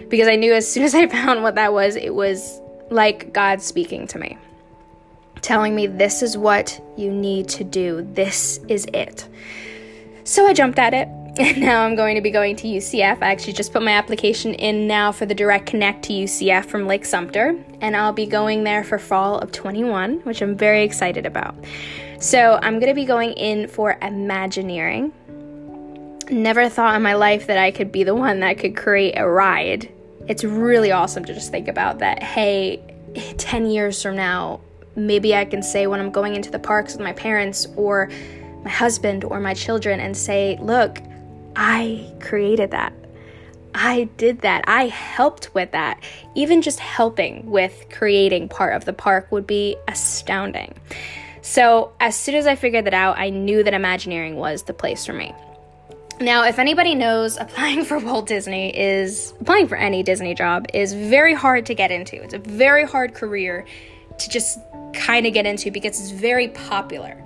Because 0.09 0.29
I 0.29 0.37
knew 0.37 0.53
as 0.53 0.71
soon 0.71 0.83
as 0.85 0.95
I 0.95 1.07
found 1.07 1.43
what 1.43 1.55
that 1.55 1.73
was, 1.73 1.97
it 1.97 2.15
was 2.15 2.61
like 2.91 3.33
God 3.33 3.61
speaking 3.63 4.07
to 4.09 4.19
me, 4.19 4.39
telling 5.43 5.75
me, 5.75 5.87
This 5.87 6.23
is 6.23 6.37
what 6.37 6.81
you 6.97 7.11
need 7.11 7.49
to 7.51 7.65
do, 7.65 8.07
this 8.13 8.59
is 8.69 8.87
it. 8.93 9.29
So 10.25 10.47
I 10.47 10.53
jumped 10.53 10.79
at 10.79 10.93
it 10.93 11.09
and 11.39 11.61
now 11.61 11.85
I'm 11.85 11.95
going 11.95 12.15
to 12.15 12.23
be 12.23 12.31
going 12.31 12.57
to 12.57 12.67
UCF. 12.67 13.19
I 13.21 13.31
actually 13.31 13.53
just 13.53 13.71
put 13.71 13.83
my 13.83 13.91
application 13.91 14.55
in 14.55 14.87
now 14.87 15.13
for 15.13 15.27
the 15.27 15.35
direct 15.35 15.67
connect 15.67 16.05
to 16.05 16.15
UCF 16.15 16.65
from 16.65 16.87
Lake 16.87 17.05
Sumter, 17.05 17.63
and 17.83 17.95
I'll 17.95 18.15
be 18.15 18.25
going 18.25 18.65
there 18.65 18.83
for 18.83 18.99
fall 18.99 19.39
of 19.41 19.53
21, 19.53 20.21
which 20.21 20.41
I'm 20.41 20.57
very 20.57 20.83
excited 20.83 21.27
about. 21.27 21.55
So 22.21 22.59
I'm 22.63 22.79
going 22.79 22.89
to 22.89 22.95
be 22.95 23.05
going 23.05 23.33
in 23.33 23.69
for 23.69 23.99
Imagineering. 24.01 25.13
Never 26.31 26.71
thought 26.71 26.97
in 26.97 27.03
my 27.03 27.13
life 27.13 27.47
that 27.49 27.59
I 27.59 27.71
could 27.71 27.93
be 27.93 28.03
the 28.03 28.15
one 28.15 28.41
that 28.41 28.57
could 28.57 28.75
create 28.75 29.19
a 29.19 29.29
ride. 29.29 29.93
It's 30.29 30.43
really 30.43 30.91
awesome 30.91 31.27
to 31.27 31.35
just 31.35 31.51
think 31.51 31.69
about 31.69 31.99
that. 31.99 32.23
Hey, 32.23 32.83
10 33.37 33.67
years 33.67 34.03
from 34.03 34.17
now, 34.17 34.61
maybe 34.95 35.35
I 35.35 35.45
can 35.45 35.63
say 35.63 35.87
when 35.87 36.01
I'm 36.01 36.11
going 36.11 36.35
into 36.35 36.51
the 36.51 36.59
parks 36.59 36.95
with 36.95 37.03
my 37.03 37.13
parents 37.13 37.67
or 37.77 38.09
my 38.65 38.71
husband 38.71 39.23
or 39.25 39.39
my 39.39 39.53
children 39.53 40.01
and 40.01 40.17
say, 40.17 40.57
look, 40.63 41.03
I 41.57 42.13
created 42.21 42.71
that. 42.73 42.93
I 43.75 44.05
did 44.17 44.43
that. 44.43 44.65
I 44.67 44.87
helped 44.87 45.55
with 45.55 45.73
that. 45.73 46.03
Even 46.35 46.63
just 46.63 46.79
helping 46.79 47.51
with 47.51 47.87
creating 47.91 48.49
part 48.49 48.75
of 48.75 48.85
the 48.85 48.93
park 48.93 49.33
would 49.33 49.47
be 49.47 49.77
astounding. 49.89 50.75
So, 51.43 51.93
as 52.01 52.17
soon 52.17 52.35
as 52.35 52.47
I 52.47 52.57
figured 52.57 52.87
that 52.87 52.95
out, 52.95 53.19
I 53.19 53.31
knew 53.31 53.63
that 53.63 53.73
Imagineering 53.73 54.37
was 54.37 54.65
the 54.65 54.73
place 54.73 55.07
for 55.07 55.13
me. 55.13 55.35
Now, 56.21 56.45
if 56.45 56.59
anybody 56.59 56.95
knows, 56.95 57.37
applying 57.41 57.85
for 57.85 57.99
Walt 57.99 58.27
Disney 58.27 58.77
is 58.77 59.33
applying 59.41 59.69
for 59.69 59.77
any 59.77 60.03
Disney 60.03 60.35
job 60.35 60.67
is 60.75 60.93
very 60.93 61.35
hard 61.35 61.67
to 61.67 61.75
get 61.75 61.91
into. 61.91 62.23
It's 62.23 62.35
a 62.35 62.39
very 62.39 62.85
hard 62.85 63.15
career 63.15 63.67
to 64.19 64.29
just 64.29 64.59
kind 64.95 65.27
of 65.27 65.35
get 65.35 65.47
into 65.47 65.71
because 65.71 66.01
it's 66.01 66.11
very 66.11 66.49
popular. 66.49 67.23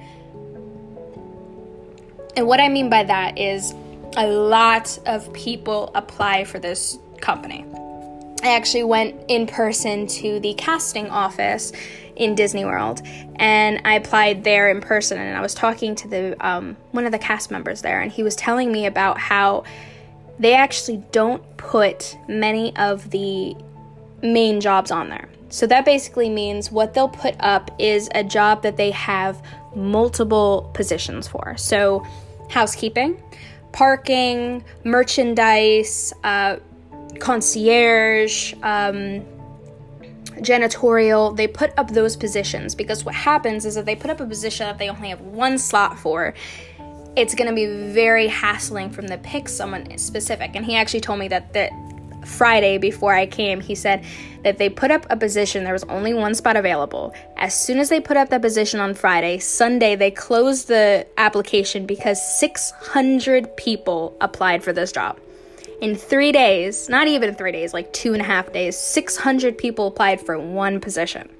And 2.37 2.47
what 2.47 2.61
I 2.61 2.69
mean 2.69 2.91
by 2.91 3.05
that 3.05 3.39
is 3.39 3.73
a 4.17 4.27
lot 4.27 4.99
of 5.07 5.33
people 5.33 5.91
apply 5.95 6.45
for 6.45 6.59
this 6.59 6.99
company. 7.21 7.65
I 8.43 8.55
actually 8.55 8.85
went 8.85 9.21
in 9.29 9.47
person 9.47 10.07
to 10.07 10.41
the 10.41 10.55
casting 10.55 11.11
office 11.11 11.73
in 12.17 12.35
Disney 12.35 12.65
World, 12.65 13.03
and 13.37 13.81
I 13.85 13.95
applied 13.95 14.45
there 14.45 14.71
in 14.71 14.81
person. 14.81 15.19
And 15.19 15.37
I 15.37 15.41
was 15.41 15.55
talking 15.55 15.95
to 15.97 16.09
the 16.09 16.47
um, 16.47 16.77
one 16.93 17.07
of 17.07 17.13
the 17.13 17.19
cast 17.19 17.51
members 17.51 17.83
there, 17.83 18.01
and 18.01 18.11
he 18.11 18.23
was 18.23 18.37
telling 18.37 18.73
me 18.73 18.87
about 18.87 19.19
how 19.19 19.65
they 20.39 20.55
actually 20.55 21.03
don't 21.13 21.43
put 21.57 22.17
many 22.29 22.75
of 22.77 23.11
the 23.11 23.55
main 24.23 24.61
jobs 24.61 24.91
on 24.91 25.09
there. 25.09 25.29
So 25.51 25.67
that 25.67 25.85
basically 25.85 26.31
means 26.31 26.71
what 26.71 26.95
they'll 26.95 27.09
put 27.09 27.35
up 27.41 27.71
is 27.79 28.09
a 28.15 28.25
job 28.25 28.63
that 28.63 28.77
they 28.77 28.91
have 28.93 29.43
multiple 29.75 30.71
positions 30.75 31.27
for. 31.29 31.57
So 31.57 32.07
housekeeping, 32.49 33.23
parking, 33.73 34.65
merchandise, 34.85 36.13
uh, 36.25 36.57
concierge, 37.19 38.55
um, 38.63 39.25
janitorial, 40.41 41.37
they 41.37 41.47
put 41.47 41.73
up 41.79 41.91
those 41.91 42.17
positions 42.17 42.75
because 42.75 43.05
what 43.05 43.15
happens 43.15 43.67
is 43.67 43.77
if 43.77 43.85
they 43.85 43.95
put 43.95 44.11
up 44.11 44.21
a 44.21 44.27
position 44.27 44.67
that 44.67 44.79
they 44.79 44.89
only 44.89 45.11
have 45.11 45.21
one 45.21 45.59
slot 45.59 45.99
for, 45.99 46.35
it's 47.17 47.35
going 47.35 47.49
to 47.49 47.55
be 47.55 47.67
very 47.93 48.29
hassling 48.29 48.91
from 48.91 49.07
the 49.07 49.19
pick 49.19 49.49
someone 49.49 49.99
specific. 49.99 50.53
And 50.55 50.65
he 50.65 50.77
actually 50.77 51.01
told 51.01 51.19
me 51.19 51.29
that 51.29 51.53
that 51.53 51.73
Friday 52.25 52.79
before 52.79 53.15
I 53.15 53.27
came, 53.27 53.61
he 53.61 53.75
said 53.75 54.05
that 54.43 54.59
they 54.59 54.69
put 54.69 54.91
up 54.91 55.07
a 55.11 55.17
position, 55.17 55.65
there 55.65 55.73
was 55.73 55.85
only 55.85 56.15
one 56.15 56.35
spot 56.35 56.57
available. 56.57 57.15
As 57.37 57.59
soon 57.59 57.79
as 57.79 57.89
they 57.89 58.01
put 58.01 58.17
up 58.17 58.31
that 58.31 58.43
position 58.43 58.81
on 58.81 58.95
Friday, 58.95 59.39
Sunday 59.39 59.97
they 59.97 60.11
closed 60.11 60.69
the 60.69 61.07
application 61.19 61.87
because 61.87 62.21
600 62.39 63.57
people 63.57 64.17
applied 64.21 64.63
for 64.63 64.73
this 64.73 64.93
job. 64.93 65.19
In 65.81 65.97
three 65.97 66.31
days, 66.31 66.89
not 66.91 67.09
even 67.09 67.35
three 67.35 67.53
days, 67.53 67.73
like 67.73 67.91
two 67.93 68.13
and 68.13 68.21
a 68.21 68.25
half 68.25 68.53
days, 68.53 68.77
600 68.79 69.57
people 69.57 69.87
applied 69.87 70.21
for 70.21 70.39
one 70.39 70.79
position 70.79 71.31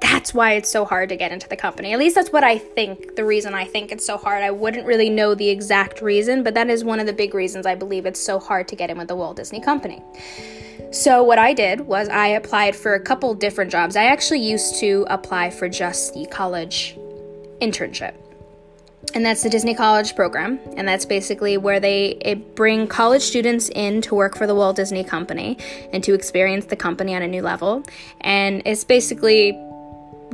that's 0.00 0.34
why 0.34 0.52
it's 0.52 0.70
so 0.70 0.84
hard 0.84 1.08
to 1.08 1.16
get 1.16 1.32
into 1.32 1.48
the 1.48 1.56
company. 1.56 1.92
At 1.92 1.98
least 1.98 2.14
that's 2.14 2.30
what 2.30 2.44
I 2.44 2.58
think, 2.58 3.16
the 3.16 3.24
reason 3.24 3.54
I 3.54 3.64
think 3.64 3.92
it's 3.92 4.06
so 4.06 4.16
hard. 4.16 4.42
I 4.42 4.50
wouldn't 4.50 4.86
really 4.86 5.08
know 5.08 5.34
the 5.34 5.48
exact 5.48 6.02
reason, 6.02 6.42
but 6.42 6.54
that 6.54 6.68
is 6.68 6.84
one 6.84 7.00
of 7.00 7.06
the 7.06 7.12
big 7.12 7.34
reasons 7.34 7.66
I 7.66 7.74
believe 7.74 8.06
it's 8.06 8.20
so 8.20 8.38
hard 8.38 8.68
to 8.68 8.76
get 8.76 8.90
in 8.90 8.98
with 8.98 9.08
the 9.08 9.16
Walt 9.16 9.36
Disney 9.36 9.60
Company. 9.60 10.02
So, 10.90 11.22
what 11.22 11.38
I 11.38 11.52
did 11.52 11.80
was 11.80 12.08
I 12.08 12.28
applied 12.28 12.76
for 12.76 12.94
a 12.94 13.00
couple 13.00 13.34
different 13.34 13.70
jobs. 13.70 13.96
I 13.96 14.04
actually 14.04 14.40
used 14.40 14.78
to 14.80 15.06
apply 15.08 15.50
for 15.50 15.68
just 15.68 16.14
the 16.14 16.26
college 16.26 16.96
internship. 17.60 18.14
And 19.14 19.24
that's 19.24 19.42
the 19.42 19.48
Disney 19.48 19.74
College 19.74 20.16
program, 20.16 20.58
and 20.76 20.86
that's 20.86 21.04
basically 21.04 21.56
where 21.56 21.80
they 21.80 22.42
bring 22.54 22.86
college 22.86 23.22
students 23.22 23.68
in 23.70 24.02
to 24.02 24.14
work 24.14 24.36
for 24.36 24.46
the 24.46 24.54
Walt 24.54 24.76
Disney 24.76 25.04
Company 25.04 25.58
and 25.92 26.02
to 26.04 26.12
experience 26.12 26.66
the 26.66 26.76
company 26.76 27.14
on 27.14 27.22
a 27.22 27.28
new 27.28 27.40
level. 27.40 27.84
And 28.20 28.62
it's 28.66 28.84
basically 28.84 29.52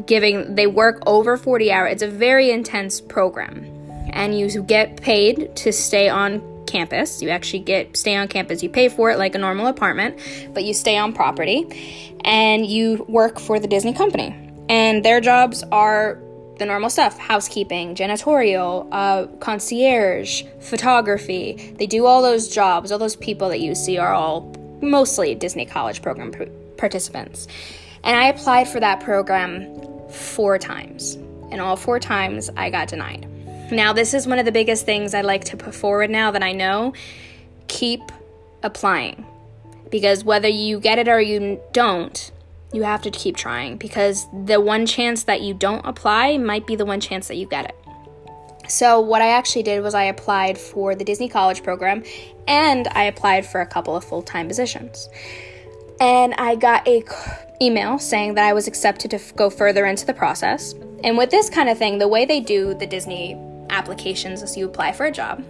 giving 0.06 0.54
they 0.54 0.66
work 0.66 1.02
over 1.06 1.36
40 1.36 1.70
hours 1.70 1.92
it's 1.92 2.02
a 2.02 2.08
very 2.08 2.50
intense 2.50 3.00
program. 3.00 3.66
And 4.10 4.38
you 4.38 4.62
get 4.62 5.00
paid 5.00 5.54
to 5.56 5.72
stay 5.72 6.08
on 6.08 6.42
campus. 6.66 7.22
You 7.22 7.30
actually 7.30 7.60
get 7.60 7.96
stay 7.96 8.16
on 8.16 8.28
campus. 8.28 8.62
You 8.62 8.68
pay 8.68 8.88
for 8.88 9.10
it 9.10 9.18
like 9.18 9.34
a 9.34 9.38
normal 9.38 9.66
apartment 9.66 10.18
but 10.54 10.64
you 10.64 10.74
stay 10.74 10.96
on 10.96 11.12
property 11.12 12.16
and 12.24 12.66
you 12.66 13.04
work 13.08 13.38
for 13.38 13.58
the 13.58 13.68
disney 13.68 13.92
company. 13.92 14.36
And 14.68 15.04
their 15.04 15.20
jobs 15.20 15.62
are 15.72 16.18
the 16.58 16.66
normal 16.66 16.90
stuff 16.90 17.18
housekeeping 17.18 17.94
janitorial 17.94 18.86
uh, 18.92 19.26
concierge 19.38 20.44
photography. 20.60 21.74
They 21.78 21.86
do 21.86 22.06
all 22.06 22.22
those 22.22 22.48
jobs. 22.48 22.92
All 22.92 22.98
those 22.98 23.16
people 23.16 23.48
that 23.48 23.60
you 23.60 23.74
see 23.74 23.98
are 23.98 24.12
all 24.12 24.54
mostly 24.80 25.34
disney 25.34 25.64
college 25.64 26.02
program 26.02 26.32
participants 26.76 27.46
and 28.04 28.16
I 28.16 28.26
applied 28.26 28.68
for 28.68 28.80
that 28.80 29.00
program 29.00 29.82
four 30.08 30.58
times. 30.58 31.14
And 31.50 31.60
all 31.60 31.76
four 31.76 31.98
times 31.98 32.50
I 32.56 32.70
got 32.70 32.88
denied. 32.88 33.28
Now, 33.70 33.92
this 33.92 34.14
is 34.14 34.26
one 34.26 34.38
of 34.38 34.44
the 34.44 34.52
biggest 34.52 34.84
things 34.84 35.14
I 35.14 35.22
like 35.22 35.44
to 35.46 35.56
put 35.56 35.74
forward 35.74 36.10
now 36.10 36.30
that 36.30 36.42
I 36.42 36.52
know. 36.52 36.92
Keep 37.68 38.00
applying. 38.62 39.26
Because 39.90 40.24
whether 40.24 40.48
you 40.48 40.80
get 40.80 40.98
it 40.98 41.08
or 41.08 41.20
you 41.20 41.60
don't, 41.72 42.30
you 42.72 42.82
have 42.82 43.02
to 43.02 43.10
keep 43.10 43.36
trying. 43.36 43.76
Because 43.76 44.26
the 44.44 44.60
one 44.60 44.86
chance 44.86 45.24
that 45.24 45.42
you 45.42 45.54
don't 45.54 45.84
apply 45.86 46.38
might 46.38 46.66
be 46.66 46.76
the 46.76 46.86
one 46.86 47.00
chance 47.00 47.28
that 47.28 47.36
you 47.36 47.46
get 47.46 47.66
it. 47.66 47.76
So, 48.68 49.00
what 49.00 49.20
I 49.20 49.28
actually 49.28 49.64
did 49.64 49.82
was 49.82 49.94
I 49.94 50.04
applied 50.04 50.56
for 50.56 50.94
the 50.94 51.04
Disney 51.04 51.28
College 51.28 51.62
program 51.62 52.04
and 52.46 52.88
I 52.88 53.04
applied 53.04 53.44
for 53.44 53.60
a 53.60 53.66
couple 53.66 53.96
of 53.96 54.04
full 54.04 54.22
time 54.22 54.48
positions. 54.48 55.08
And 56.00 56.34
I 56.34 56.56
got 56.56 56.86
a 56.88 57.02
email 57.62 57.98
saying 57.98 58.34
that 58.34 58.44
I 58.44 58.52
was 58.52 58.66
accepted 58.66 59.10
to 59.12 59.16
f- 59.16 59.34
go 59.36 59.48
further 59.48 59.86
into 59.86 60.04
the 60.04 60.14
process. 60.14 60.74
And 61.04 61.16
with 61.16 61.30
this 61.30 61.48
kind 61.48 61.68
of 61.68 61.78
thing, 61.78 61.98
the 61.98 62.08
way 62.08 62.24
they 62.24 62.40
do 62.40 62.74
the 62.74 62.86
Disney 62.86 63.36
applications 63.70 64.42
is 64.42 64.56
you 64.56 64.66
apply 64.66 64.92
for 64.92 65.06
a 65.06 65.12
job 65.12 65.44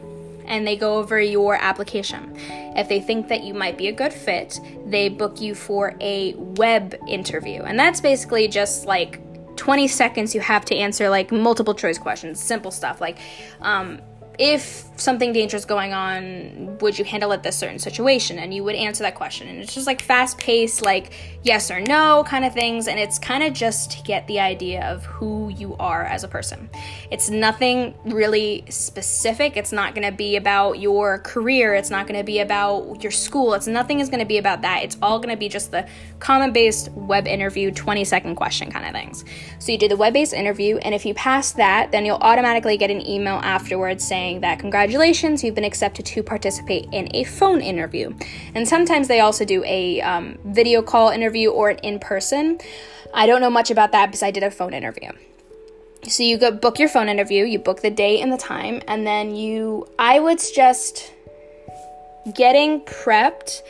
and 0.46 0.66
they 0.66 0.76
go 0.76 0.98
over 0.98 1.20
your 1.20 1.54
application. 1.56 2.34
If 2.76 2.88
they 2.88 3.00
think 3.00 3.28
that 3.28 3.44
you 3.44 3.54
might 3.54 3.78
be 3.78 3.88
a 3.88 3.92
good 3.92 4.12
fit, 4.12 4.60
they 4.86 5.08
book 5.08 5.40
you 5.40 5.54
for 5.54 5.94
a 6.00 6.34
web 6.34 6.94
interview. 7.08 7.62
And 7.62 7.78
that's 7.78 8.00
basically 8.00 8.48
just 8.48 8.86
like 8.86 9.20
20 9.56 9.88
seconds 9.88 10.34
you 10.34 10.40
have 10.40 10.64
to 10.66 10.76
answer 10.76 11.08
like 11.08 11.30
multiple 11.30 11.74
choice 11.74 11.98
questions, 11.98 12.40
simple 12.40 12.70
stuff 12.70 13.00
like 13.00 13.18
um, 13.60 14.00
if 14.38 14.91
something 15.02 15.32
dangerous 15.32 15.64
going 15.64 15.92
on, 15.92 16.78
would 16.78 16.98
you 16.98 17.04
handle 17.04 17.32
it 17.32 17.42
this 17.42 17.58
certain 17.58 17.78
situation? 17.78 18.38
And 18.38 18.54
you 18.54 18.62
would 18.62 18.76
answer 18.76 19.02
that 19.02 19.16
question. 19.16 19.48
And 19.48 19.58
it's 19.58 19.74
just 19.74 19.86
like 19.86 20.00
fast 20.00 20.38
paced, 20.38 20.82
like 20.82 21.12
yes 21.42 21.70
or 21.70 21.80
no 21.80 22.24
kind 22.26 22.44
of 22.44 22.54
things. 22.54 22.86
And 22.86 22.98
it's 22.98 23.18
kind 23.18 23.42
of 23.42 23.52
just 23.52 23.90
to 23.92 24.02
get 24.04 24.26
the 24.28 24.40
idea 24.40 24.86
of 24.90 25.04
who 25.04 25.48
you 25.50 25.76
are 25.76 26.04
as 26.04 26.24
a 26.24 26.28
person. 26.28 26.70
It's 27.10 27.28
nothing 27.28 27.94
really 28.04 28.64
specific. 28.68 29.56
It's 29.56 29.72
not 29.72 29.94
going 29.94 30.08
to 30.08 30.16
be 30.16 30.36
about 30.36 30.78
your 30.78 31.18
career. 31.18 31.74
It's 31.74 31.90
not 31.90 32.06
going 32.06 32.18
to 32.18 32.24
be 32.24 32.38
about 32.38 33.02
your 33.02 33.12
school. 33.12 33.54
It's 33.54 33.66
nothing 33.66 33.98
is 33.98 34.08
going 34.08 34.20
to 34.20 34.26
be 34.26 34.38
about 34.38 34.62
that. 34.62 34.84
It's 34.84 34.96
all 35.02 35.18
going 35.18 35.34
to 35.34 35.38
be 35.38 35.48
just 35.48 35.72
the 35.72 35.88
common 36.20 36.52
based 36.52 36.90
web 36.92 37.26
interview, 37.26 37.72
20 37.72 38.04
second 38.04 38.36
question 38.36 38.70
kind 38.70 38.86
of 38.86 38.92
things. 38.92 39.24
So 39.58 39.72
you 39.72 39.78
do 39.78 39.88
the 39.88 39.96
web 39.96 40.12
based 40.12 40.32
interview. 40.32 40.76
And 40.78 40.94
if 40.94 41.04
you 41.04 41.14
pass 41.14 41.52
that, 41.52 41.90
then 41.90 42.06
you'll 42.06 42.16
automatically 42.18 42.76
get 42.76 42.90
an 42.90 43.04
email 43.04 43.40
afterwards 43.42 44.06
saying, 44.06 44.40
that 44.40 44.52
that 44.52 44.60
congratulations, 44.92 45.42
you've 45.42 45.54
been 45.54 45.64
accepted 45.64 46.04
to 46.04 46.22
participate 46.22 46.86
in 46.92 47.08
a 47.14 47.24
phone 47.24 47.62
interview. 47.62 48.12
And 48.54 48.68
sometimes 48.68 49.08
they 49.08 49.20
also 49.20 49.42
do 49.42 49.64
a 49.64 50.02
um, 50.02 50.36
video 50.44 50.82
call 50.82 51.08
interview 51.08 51.48
or 51.48 51.70
an 51.70 51.78
in 51.78 51.98
person. 51.98 52.58
I 53.14 53.24
don't 53.24 53.40
know 53.40 53.48
much 53.48 53.70
about 53.70 53.92
that 53.92 54.08
because 54.08 54.22
I 54.22 54.30
did 54.30 54.42
a 54.42 54.50
phone 54.50 54.74
interview. 54.74 55.10
So 56.08 56.24
you 56.24 56.36
go 56.36 56.50
book 56.50 56.78
your 56.78 56.90
phone 56.90 57.08
interview, 57.08 57.46
you 57.46 57.58
book 57.58 57.80
the 57.80 57.88
date 57.88 58.20
and 58.20 58.30
the 58.30 58.36
time, 58.36 58.82
and 58.86 59.06
then 59.06 59.34
you, 59.34 59.88
I 59.98 60.20
would 60.20 60.40
suggest 60.40 61.10
getting 62.34 62.82
prepped, 62.82 63.62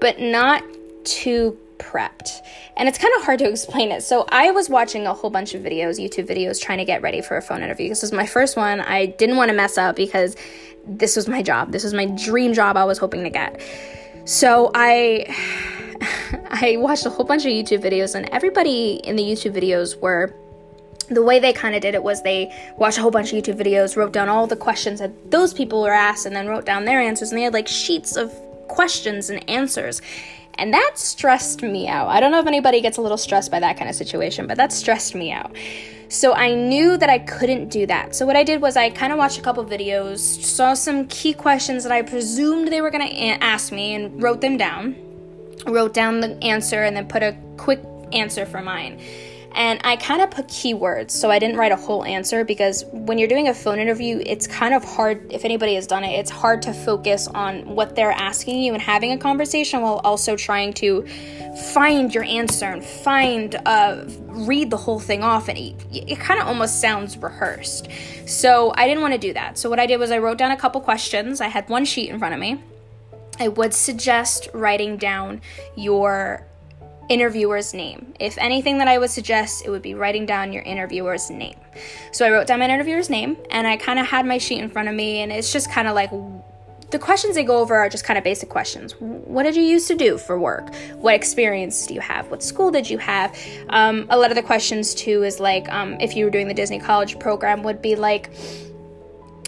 but 0.00 0.20
not 0.20 0.62
too 1.02 1.58
prepped. 1.78 2.40
And 2.76 2.88
it's 2.88 2.98
kind 2.98 3.12
of 3.16 3.24
hard 3.24 3.38
to 3.40 3.48
explain 3.48 3.90
it. 3.90 4.02
So 4.02 4.26
I 4.30 4.50
was 4.50 4.68
watching 4.68 5.06
a 5.06 5.14
whole 5.14 5.30
bunch 5.30 5.54
of 5.54 5.62
videos, 5.62 5.98
YouTube 5.98 6.26
videos, 6.26 6.60
trying 6.60 6.78
to 6.78 6.84
get 6.84 7.02
ready 7.02 7.20
for 7.20 7.36
a 7.36 7.42
phone 7.42 7.62
interview. 7.62 7.88
This 7.88 8.02
was 8.02 8.12
my 8.12 8.26
first 8.26 8.56
one. 8.56 8.80
I 8.80 9.06
didn't 9.06 9.36
want 9.36 9.50
to 9.50 9.56
mess 9.56 9.78
up 9.78 9.96
because 9.96 10.36
this 10.86 11.16
was 11.16 11.28
my 11.28 11.42
job. 11.42 11.72
This 11.72 11.84
was 11.84 11.94
my 11.94 12.06
dream 12.06 12.54
job 12.54 12.76
I 12.76 12.84
was 12.84 12.98
hoping 12.98 13.24
to 13.24 13.30
get. 13.30 13.60
So 14.24 14.70
I 14.74 15.26
I 16.50 16.76
watched 16.78 17.06
a 17.06 17.10
whole 17.10 17.24
bunch 17.24 17.44
of 17.44 17.50
YouTube 17.50 17.82
videos 17.82 18.14
and 18.14 18.28
everybody 18.30 18.94
in 19.04 19.16
the 19.16 19.22
YouTube 19.22 19.54
videos 19.54 20.00
were 20.00 20.34
the 21.08 21.22
way 21.22 21.38
they 21.38 21.52
kind 21.52 21.74
of 21.74 21.82
did 21.82 21.94
it 21.94 22.02
was 22.02 22.22
they 22.22 22.52
watched 22.78 22.98
a 22.98 23.02
whole 23.02 23.10
bunch 23.10 23.32
of 23.32 23.42
YouTube 23.42 23.58
videos, 23.58 23.96
wrote 23.96 24.12
down 24.12 24.28
all 24.28 24.46
the 24.46 24.56
questions 24.56 25.00
that 25.00 25.30
those 25.30 25.52
people 25.52 25.82
were 25.82 25.92
asked, 25.92 26.26
and 26.26 26.34
then 26.34 26.46
wrote 26.46 26.64
down 26.64 26.84
their 26.84 27.00
answers. 27.00 27.30
And 27.30 27.38
they 27.38 27.42
had 27.42 27.52
like 27.52 27.68
sheets 27.68 28.16
of 28.16 28.32
questions 28.68 29.30
and 29.30 29.48
answers. 29.48 30.02
And 30.56 30.72
that 30.72 30.92
stressed 30.94 31.62
me 31.62 31.88
out. 31.88 32.08
I 32.08 32.20
don't 32.20 32.30
know 32.30 32.38
if 32.38 32.46
anybody 32.46 32.80
gets 32.80 32.96
a 32.96 33.00
little 33.00 33.18
stressed 33.18 33.50
by 33.50 33.60
that 33.60 33.76
kind 33.76 33.88
of 33.88 33.96
situation, 33.96 34.46
but 34.46 34.56
that 34.56 34.72
stressed 34.72 35.14
me 35.14 35.32
out. 35.32 35.54
So 36.08 36.32
I 36.32 36.54
knew 36.54 36.96
that 36.96 37.10
I 37.10 37.18
couldn't 37.18 37.70
do 37.70 37.86
that. 37.86 38.14
So 38.14 38.24
what 38.24 38.36
I 38.36 38.44
did 38.44 38.60
was 38.60 38.76
I 38.76 38.90
kind 38.90 39.12
of 39.12 39.18
watched 39.18 39.38
a 39.38 39.42
couple 39.42 39.64
videos, 39.64 40.18
saw 40.18 40.74
some 40.74 41.08
key 41.08 41.32
questions 41.32 41.82
that 41.82 41.92
I 41.92 42.02
presumed 42.02 42.68
they 42.68 42.80
were 42.80 42.90
going 42.90 43.08
to 43.08 43.12
a- 43.12 43.38
ask 43.40 43.72
me, 43.72 43.94
and 43.94 44.22
wrote 44.22 44.40
them 44.40 44.56
down. 44.56 44.94
Wrote 45.66 45.94
down 45.94 46.20
the 46.20 46.40
answer 46.44 46.82
and 46.84 46.96
then 46.96 47.08
put 47.08 47.22
a 47.22 47.36
quick 47.56 47.80
answer 48.12 48.46
for 48.46 48.60
mine. 48.60 49.00
And 49.54 49.80
I 49.84 49.96
kind 49.96 50.20
of 50.20 50.30
put 50.30 50.48
keywords, 50.48 51.12
so 51.12 51.30
I 51.30 51.38
didn't 51.38 51.56
write 51.56 51.70
a 51.70 51.76
whole 51.76 52.04
answer 52.04 52.44
because 52.44 52.84
when 52.90 53.18
you're 53.18 53.28
doing 53.28 53.48
a 53.48 53.54
phone 53.54 53.78
interview, 53.78 54.20
it's 54.26 54.46
kind 54.46 54.74
of 54.74 54.82
hard, 54.82 55.32
if 55.32 55.44
anybody 55.44 55.76
has 55.76 55.86
done 55.86 56.02
it, 56.02 56.18
it's 56.18 56.30
hard 56.30 56.60
to 56.62 56.72
focus 56.72 57.28
on 57.28 57.64
what 57.66 57.94
they're 57.94 58.10
asking 58.10 58.60
you 58.60 58.72
and 58.72 58.82
having 58.82 59.12
a 59.12 59.18
conversation 59.18 59.80
while 59.80 60.00
also 60.04 60.36
trying 60.36 60.72
to 60.74 61.06
find 61.72 62.12
your 62.12 62.24
answer 62.24 62.66
and 62.66 62.84
find, 62.84 63.54
uh, 63.64 64.04
read 64.26 64.70
the 64.70 64.76
whole 64.76 64.98
thing 64.98 65.22
off. 65.22 65.48
And 65.48 65.56
it, 65.56 65.74
it 65.92 66.18
kind 66.18 66.40
of 66.40 66.48
almost 66.48 66.80
sounds 66.80 67.16
rehearsed. 67.16 67.88
So 68.26 68.72
I 68.76 68.88
didn't 68.88 69.02
want 69.02 69.14
to 69.14 69.18
do 69.18 69.32
that. 69.34 69.56
So 69.56 69.70
what 69.70 69.78
I 69.78 69.86
did 69.86 69.98
was 69.98 70.10
I 70.10 70.18
wrote 70.18 70.38
down 70.38 70.50
a 70.50 70.56
couple 70.56 70.80
questions. 70.80 71.40
I 71.40 71.46
had 71.48 71.68
one 71.68 71.84
sheet 71.84 72.10
in 72.10 72.18
front 72.18 72.34
of 72.34 72.40
me 72.40 72.60
I 73.38 73.48
would 73.48 73.74
suggest 73.74 74.48
writing 74.52 74.96
down 74.96 75.40
your 75.76 76.46
interviewer's 77.08 77.74
name. 77.74 78.14
If 78.20 78.38
anything 78.38 78.78
that 78.78 78.88
I 78.88 78.98
would 78.98 79.10
suggest, 79.10 79.64
it 79.66 79.70
would 79.70 79.82
be 79.82 79.94
writing 79.94 80.26
down 80.26 80.52
your 80.52 80.62
interviewer's 80.62 81.30
name. 81.30 81.56
So 82.12 82.26
I 82.26 82.30
wrote 82.30 82.46
down 82.46 82.60
my 82.60 82.66
interviewer's 82.66 83.10
name 83.10 83.36
and 83.50 83.66
I 83.66 83.76
kind 83.76 83.98
of 83.98 84.06
had 84.06 84.26
my 84.26 84.38
sheet 84.38 84.60
in 84.60 84.70
front 84.70 84.88
of 84.88 84.94
me, 84.94 85.20
and 85.20 85.32
it's 85.32 85.52
just 85.52 85.70
kind 85.70 85.88
of 85.88 85.94
like 85.94 86.10
the 86.90 86.98
questions 86.98 87.34
they 87.34 87.42
go 87.42 87.58
over 87.58 87.74
are 87.74 87.88
just 87.88 88.04
kind 88.04 88.16
of 88.16 88.22
basic 88.22 88.48
questions. 88.48 88.94
What 89.00 89.42
did 89.42 89.56
you 89.56 89.62
used 89.62 89.88
to 89.88 89.96
do 89.96 90.16
for 90.16 90.38
work? 90.38 90.72
What 90.94 91.14
experience 91.14 91.86
do 91.88 91.94
you 91.94 92.00
have? 92.00 92.30
What 92.30 92.42
school 92.42 92.70
did 92.70 92.88
you 92.88 92.98
have? 92.98 93.36
Um, 93.70 94.06
a 94.10 94.16
lot 94.16 94.30
of 94.30 94.36
the 94.36 94.42
questions, 94.42 94.94
too, 94.94 95.24
is 95.24 95.40
like 95.40 95.68
um, 95.72 95.96
if 96.00 96.14
you 96.14 96.24
were 96.24 96.30
doing 96.30 96.46
the 96.46 96.54
Disney 96.54 96.78
College 96.78 97.18
program, 97.18 97.64
would 97.64 97.82
be 97.82 97.96
like, 97.96 98.30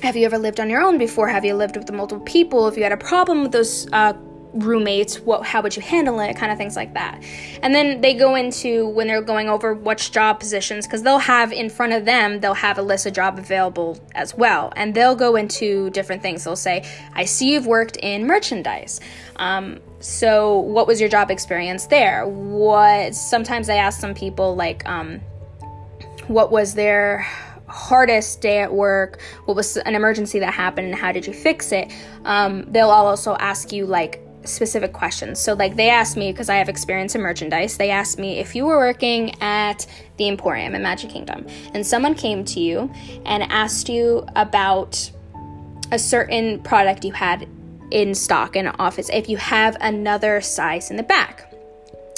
have 0.03 0.17
you 0.17 0.25
ever 0.25 0.39
lived 0.39 0.59
on 0.59 0.69
your 0.69 0.83
own 0.83 0.99
before? 0.99 1.29
Have 1.29 1.45
you 1.45 1.55
lived 1.55 1.77
with 1.77 1.91
multiple 1.93 2.25
people? 2.25 2.67
If 2.67 2.77
you 2.77 2.83
had 2.83 2.93
a 2.93 2.97
problem 2.97 3.45
with 3.45 3.53
those 3.53 3.87
uh, 3.93 4.15
roommates 4.57 5.21
what 5.21 5.45
how 5.45 5.63
would 5.63 5.77
you 5.77 5.83
handle 5.83 6.21
it 6.21 6.37
kind 6.37 6.51
of 6.51 6.59
things 6.59 6.77
like 6.77 6.95
that. 6.95 7.23
And 7.63 7.75
then 7.75 8.01
they 8.01 8.15
go 8.15 8.35
into 8.35 8.89
when 8.89 9.07
they're 9.07 9.23
going 9.23 9.49
over 9.49 9.75
which 9.75 10.13
job 10.13 10.41
positions 10.41 10.87
because 10.87 11.03
they'll 11.03 11.19
have 11.19 11.53
in 11.53 11.69
front 11.69 11.93
of 11.93 12.05
them 12.05 12.41
they'll 12.41 12.55
have 12.55 12.79
a 12.79 12.83
list 12.83 13.07
of 13.07 13.13
job 13.13 13.39
available 13.39 13.99
as 14.15 14.35
well. 14.35 14.73
And 14.77 14.95
they'll 14.95 15.17
go 15.17 15.37
into 15.37 15.91
different 15.91 16.23
things. 16.23 16.45
They'll 16.45 16.57
say 16.57 16.85
i 17.15 17.25
see 17.25 17.53
you've 17.53 17.67
worked 17.67 17.97
in 17.99 18.27
merchandise. 18.27 19.01
Um, 19.37 19.81
so 20.01 20.59
what 20.61 20.87
was 20.87 21.01
your 21.01 21.09
job 21.09 21.31
experience 21.31 21.87
there? 21.87 22.27
What 22.27 23.15
sometimes 23.15 23.69
i 23.69 23.77
ask 23.77 24.01
some 24.01 24.15
people 24.15 24.57
like 24.57 24.87
um, 24.89 25.21
what 26.29 26.51
was 26.51 26.75
their 26.75 27.27
hardest 27.69 28.41
day 28.41 28.61
at 28.61 28.73
work? 28.73 29.21
What 29.45 29.57
was 29.57 29.77
an 29.77 29.95
emergency 29.95 30.39
that 30.39 30.53
happened 30.53 30.89
and 30.89 30.97
how 30.97 31.13
did 31.13 31.27
you 31.27 31.33
fix 31.33 31.73
it? 31.73 31.93
Um, 32.25 32.71
they'll 32.73 32.91
also 32.91 33.35
ask 33.37 33.73
you 33.73 33.87
like 33.87 34.26
specific 34.49 34.93
questions. 34.93 35.41
So, 35.41 35.55
like, 35.55 35.77
they 35.77 35.91
asked 35.91 36.17
me, 36.17 36.33
because 36.33 36.49
I 36.49 36.57
have 36.57 36.69
experience 36.69 37.15
in 37.15 37.21
merchandise, 37.21 37.77
they 37.77 37.91
asked 37.91 38.19
me 38.19 38.39
if 38.39 38.55
you 38.55 38.67
were 38.67 38.79
working 38.79 39.41
at 39.43 39.87
the 40.17 40.29
Emporium 40.29 40.75
in 40.75 40.83
Magic 40.83 41.11
Kingdom 41.11 41.47
and 41.75 41.87
someone 41.87 42.15
came 42.15 42.45
to 42.47 42.61
you 42.61 42.91
and 43.25 43.43
asked 43.45 43.89
you 43.89 44.27
about 44.37 45.11
a 45.93 45.99
certain 45.99 46.61
product 46.63 47.05
you 47.05 47.13
had 47.13 47.49
in 47.91 48.15
stock 48.15 48.57
in 48.57 48.67
office, 48.67 49.09
if 49.13 49.29
you 49.29 49.37
have 49.37 49.77
another 49.81 50.41
size 50.41 50.91
in 50.91 50.97
the 50.97 51.03
back 51.03 51.53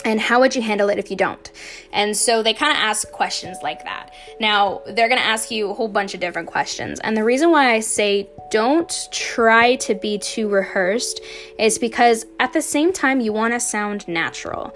and 0.09 0.19
how 0.19 0.41
would 0.41 0.57
you 0.57 0.62
handle 0.62 0.88
it 0.88 0.99
if 0.99 1.11
you 1.11 1.17
don't? 1.17 1.53
And 1.93 2.17
so 2.17 2.43
they 2.43 2.55
kind 2.55 2.73
of 2.73 2.79
ask 2.79 3.11
questions 3.12 3.59
like 3.62 3.85
that. 3.85 4.11
Now, 4.41 4.81
they're 4.87 5.09
going 5.09 5.21
to 5.21 5.27
ask 5.27 5.50
you 5.50 5.71
a 5.71 5.75
whole 5.75 5.87
bunch 5.87 6.15
of 6.15 6.21
different 6.21 6.49
questions. 6.49 6.99
And 7.00 7.15
the 7.15 7.25
reason 7.25 7.50
why 7.50 7.75
I 7.75 7.81
say 7.81 8.27
don't 8.50 9.09
try 9.12 9.77
to 9.77 9.95
be 9.95 10.17
too 10.17 10.49
rehearsed 10.49 11.21
is 11.59 11.79
because 11.79 12.25
at 12.41 12.55
the 12.55 12.62
same 12.62 12.91
time, 12.91 13.21
you 13.21 13.35
want 13.35 13.53
to 13.53 13.61
sound 13.61 14.09
natural. 14.09 14.75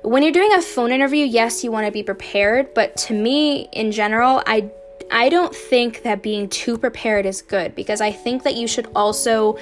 When 0.00 0.22
you're 0.22 0.32
doing 0.32 0.54
a 0.54 0.62
phone 0.62 0.92
interview, 0.92 1.26
yes, 1.26 1.62
you 1.62 1.70
want 1.70 1.84
to 1.84 1.92
be 1.92 2.02
prepared, 2.02 2.72
but 2.72 2.96
to 3.04 3.12
me, 3.12 3.68
in 3.72 3.92
general, 3.92 4.42
I 4.46 4.70
I 5.12 5.28
don't 5.28 5.54
think 5.54 6.04
that 6.04 6.22
being 6.22 6.48
too 6.48 6.78
prepared 6.78 7.26
is 7.26 7.42
good 7.42 7.74
because 7.74 8.00
I 8.00 8.12
think 8.12 8.44
that 8.44 8.54
you 8.54 8.68
should 8.68 8.86
also 8.94 9.58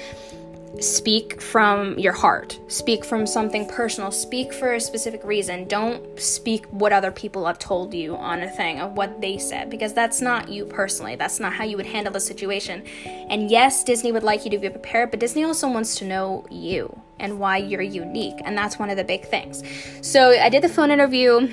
speak 0.80 1.40
from 1.40 1.98
your 1.98 2.12
heart. 2.12 2.58
Speak 2.68 3.04
from 3.04 3.26
something 3.26 3.68
personal. 3.68 4.10
Speak 4.10 4.52
for 4.52 4.74
a 4.74 4.80
specific 4.80 5.24
reason. 5.24 5.66
Don't 5.66 6.18
speak 6.20 6.66
what 6.66 6.92
other 6.92 7.10
people 7.10 7.46
have 7.46 7.58
told 7.58 7.92
you 7.94 8.16
on 8.16 8.42
a 8.42 8.50
thing 8.50 8.80
of 8.80 8.92
what 8.92 9.20
they 9.20 9.38
said 9.38 9.70
because 9.70 9.92
that's 9.92 10.20
not 10.20 10.48
you 10.48 10.64
personally. 10.64 11.16
That's 11.16 11.40
not 11.40 11.52
how 11.52 11.64
you 11.64 11.76
would 11.76 11.86
handle 11.86 12.12
the 12.12 12.20
situation. 12.20 12.84
And 13.04 13.50
yes 13.50 13.82
disney 13.84 14.12
would 14.12 14.22
like 14.22 14.44
you 14.44 14.50
to 14.50 14.58
be 14.58 14.68
prepared 14.68 15.10
but 15.10 15.20
disney 15.20 15.44
also 15.44 15.68
wants 15.68 15.96
to 15.96 16.04
know 16.04 16.46
you 16.50 17.00
and 17.18 17.38
why 17.40 17.56
you're 17.56 17.82
unique 17.82 18.36
and 18.44 18.56
that's 18.56 18.78
one 18.78 18.90
of 18.90 18.96
the 18.96 19.04
big 19.04 19.26
things. 19.26 19.62
So 20.02 20.30
i 20.30 20.48
did 20.48 20.62
the 20.62 20.68
phone 20.68 20.90
interview 20.90 21.48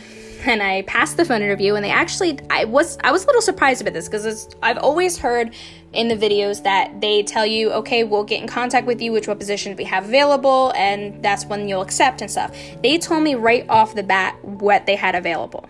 and 0.45 0.61
I 0.61 0.83
passed 0.83 1.17
the 1.17 1.25
phone 1.25 1.41
interview 1.41 1.75
and 1.75 1.83
they 1.83 1.89
actually 1.89 2.39
I 2.49 2.65
was 2.65 2.97
I 3.03 3.11
was 3.11 3.23
a 3.23 3.27
little 3.27 3.41
surprised 3.41 3.81
about 3.81 3.93
this 3.93 4.07
because 4.07 4.55
I've 4.61 4.77
always 4.77 5.17
heard 5.17 5.55
in 5.95 6.07
the 6.07 6.15
videos 6.15 6.63
that 6.63 7.01
they 7.01 7.23
tell 7.23 7.45
you 7.45 7.71
okay 7.71 8.03
we'll 8.03 8.23
get 8.23 8.41
in 8.41 8.47
contact 8.47 8.85
with 8.85 9.01
you 9.01 9.11
which 9.11 9.27
what 9.27 9.39
position 9.39 9.75
we 9.75 9.83
have 9.83 10.05
available 10.05 10.71
and 10.75 11.23
that's 11.23 11.45
when 11.45 11.67
you'll 11.67 11.81
accept 11.81 12.21
and 12.21 12.29
stuff. 12.29 12.55
They 12.81 12.97
told 12.97 13.23
me 13.23 13.35
right 13.35 13.65
off 13.69 13.95
the 13.95 14.03
bat 14.03 14.37
what 14.43 14.85
they 14.85 14.95
had 14.95 15.15
available. 15.15 15.67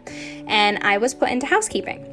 And 0.48 0.80
I 0.80 0.98
was 0.98 1.14
put 1.14 1.30
into 1.30 1.46
housekeeping 1.46 2.12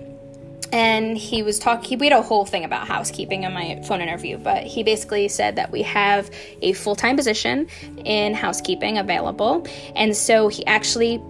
and 0.73 1.19
he 1.19 1.43
was 1.43 1.59
talking 1.59 1.99
we 1.99 2.09
had 2.09 2.19
a 2.19 2.23
whole 2.23 2.47
thing 2.47 2.65
about 2.65 2.87
housekeeping 2.87 3.43
in 3.43 3.53
my 3.53 3.83
phone 3.87 4.01
interview 4.01 4.39
but 4.39 4.63
he 4.65 4.83
basically 4.83 5.29
said 5.29 5.57
that 5.57 5.71
we 5.71 5.83
have 5.83 6.31
a 6.63 6.73
full-time 6.73 7.15
position 7.15 7.69
in 8.07 8.33
housekeeping 8.33 8.97
available 8.97 9.67
and 9.95 10.17
so 10.17 10.49
he 10.49 10.65
actually 10.65 11.21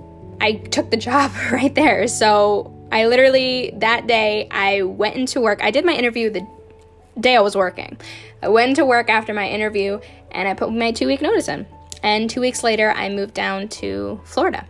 I 0.42 0.54
took 0.54 0.90
the 0.90 0.96
job 1.08 1.30
right 1.50 1.74
there. 1.74 2.06
So 2.08 2.70
I 2.90 3.06
literally, 3.06 3.72
that 3.76 4.06
day, 4.06 4.48
I 4.50 4.82
went 4.82 5.16
into 5.16 5.40
work. 5.40 5.62
I 5.62 5.70
did 5.70 5.86
my 5.86 5.94
interview 5.94 6.28
the 6.28 6.46
day 7.18 7.36
I 7.36 7.40
was 7.40 7.56
working. 7.56 7.98
I 8.42 8.48
went 8.48 8.70
into 8.70 8.84
work 8.84 9.10
after 9.10 9.32
my 9.32 9.48
interview 9.48 10.00
and 10.30 10.48
I 10.48 10.54
put 10.54 10.72
my 10.72 10.92
two 10.92 11.06
week 11.06 11.22
notice 11.22 11.48
in. 11.48 11.66
And 12.02 12.28
two 12.28 12.40
weeks 12.40 12.64
later, 12.64 12.90
I 12.90 13.08
moved 13.08 13.34
down 13.34 13.68
to 13.68 14.20
Florida. 14.24 14.66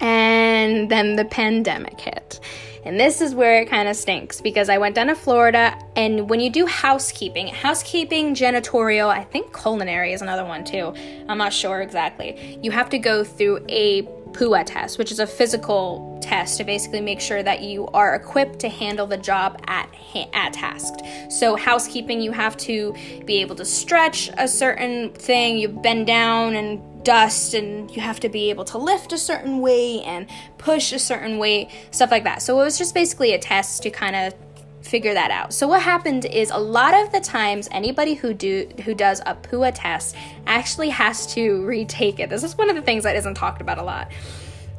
And 0.00 0.90
then 0.90 1.16
the 1.16 1.24
pandemic 1.24 2.00
hit. 2.00 2.40
And 2.84 2.98
this 2.98 3.20
is 3.20 3.34
where 3.34 3.60
it 3.60 3.68
kind 3.68 3.88
of 3.88 3.96
stinks 3.96 4.40
because 4.40 4.70
I 4.70 4.78
went 4.78 4.94
down 4.94 5.08
to 5.08 5.14
Florida, 5.14 5.78
and 5.96 6.30
when 6.30 6.40
you 6.40 6.48
do 6.48 6.64
housekeeping, 6.64 7.48
housekeeping, 7.48 8.34
janitorial, 8.34 9.08
I 9.08 9.24
think 9.24 9.54
culinary 9.54 10.12
is 10.12 10.22
another 10.22 10.44
one 10.44 10.64
too. 10.64 10.94
I'm 11.28 11.36
not 11.36 11.52
sure 11.52 11.82
exactly. 11.82 12.58
You 12.62 12.70
have 12.70 12.88
to 12.90 12.98
go 12.98 13.24
through 13.24 13.66
a 13.68 14.08
PUA 14.32 14.64
test, 14.66 14.98
which 14.98 15.10
is 15.10 15.18
a 15.18 15.26
physical 15.26 16.18
test 16.22 16.58
to 16.58 16.64
basically 16.64 17.00
make 17.00 17.20
sure 17.20 17.42
that 17.42 17.62
you 17.62 17.86
are 17.88 18.14
equipped 18.14 18.58
to 18.60 18.68
handle 18.68 19.06
the 19.06 19.16
job 19.16 19.60
at 19.66 19.88
at 20.32 20.52
tasked. 20.52 21.02
So 21.30 21.56
housekeeping, 21.56 22.20
you 22.20 22.32
have 22.32 22.56
to 22.58 22.94
be 23.24 23.40
able 23.40 23.56
to 23.56 23.64
stretch 23.64 24.30
a 24.38 24.48
certain 24.48 25.12
thing, 25.12 25.58
you 25.58 25.68
bend 25.68 26.06
down 26.06 26.54
and 26.54 26.82
dust 27.04 27.54
and 27.54 27.90
you 27.94 28.02
have 28.02 28.20
to 28.20 28.28
be 28.28 28.50
able 28.50 28.64
to 28.66 28.76
lift 28.76 29.12
a 29.12 29.18
certain 29.18 29.60
weight 29.60 30.02
and 30.02 30.26
push 30.58 30.92
a 30.92 30.98
certain 30.98 31.38
weight, 31.38 31.70
stuff 31.90 32.10
like 32.10 32.24
that. 32.24 32.42
So 32.42 32.60
it 32.60 32.64
was 32.64 32.76
just 32.76 32.94
basically 32.94 33.32
a 33.32 33.38
test 33.38 33.82
to 33.84 33.90
kind 33.90 34.14
of 34.14 34.47
figure 34.88 35.14
that 35.14 35.30
out. 35.30 35.52
So 35.52 35.68
what 35.68 35.82
happened 35.82 36.24
is 36.24 36.50
a 36.50 36.58
lot 36.58 36.94
of 36.94 37.12
the 37.12 37.20
times 37.20 37.68
anybody 37.70 38.14
who 38.14 38.32
do 38.32 38.68
who 38.84 38.94
does 38.94 39.20
a 39.26 39.34
PUA 39.34 39.72
test 39.74 40.16
actually 40.46 40.88
has 40.88 41.26
to 41.34 41.64
retake 41.64 42.18
it. 42.18 42.30
This 42.30 42.42
is 42.42 42.56
one 42.56 42.70
of 42.70 42.76
the 42.76 42.82
things 42.82 43.04
that 43.04 43.14
isn't 43.16 43.34
talked 43.34 43.60
about 43.60 43.78
a 43.78 43.82
lot. 43.82 44.10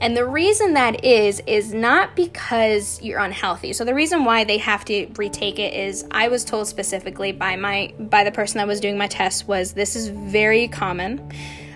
And 0.01 0.15
the 0.15 0.25
reason 0.25 0.73
that 0.75 1.03
is 1.03 1.41
is 1.45 1.73
not 1.73 2.15
because 2.15 3.01
you're 3.01 3.19
unhealthy. 3.19 3.73
So 3.73 3.83
the 3.83 3.93
reason 3.93 4.23
why 4.23 4.45
they 4.45 4.57
have 4.57 4.85
to 4.85 5.07
retake 5.17 5.59
it 5.59 5.73
is 5.73 6.05
I 6.09 6.29
was 6.29 6.45
told 6.45 6.67
specifically 6.67 7.31
by 7.31 7.55
my 7.55 7.93
by 7.99 8.23
the 8.23 8.31
person 8.31 8.57
that 8.57 8.67
was 8.67 8.79
doing 8.79 8.97
my 8.97 9.07
test 9.07 9.47
was 9.47 9.73
this 9.73 9.95
is 9.95 10.07
very 10.07 10.67
common. 10.69 11.31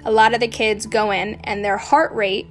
A 0.06 0.12
lot 0.12 0.34
of 0.34 0.40
the 0.40 0.48
kids 0.48 0.86
go 0.86 1.12
in 1.12 1.36
and 1.44 1.64
their 1.64 1.78
heart 1.78 2.14
rate 2.14 2.48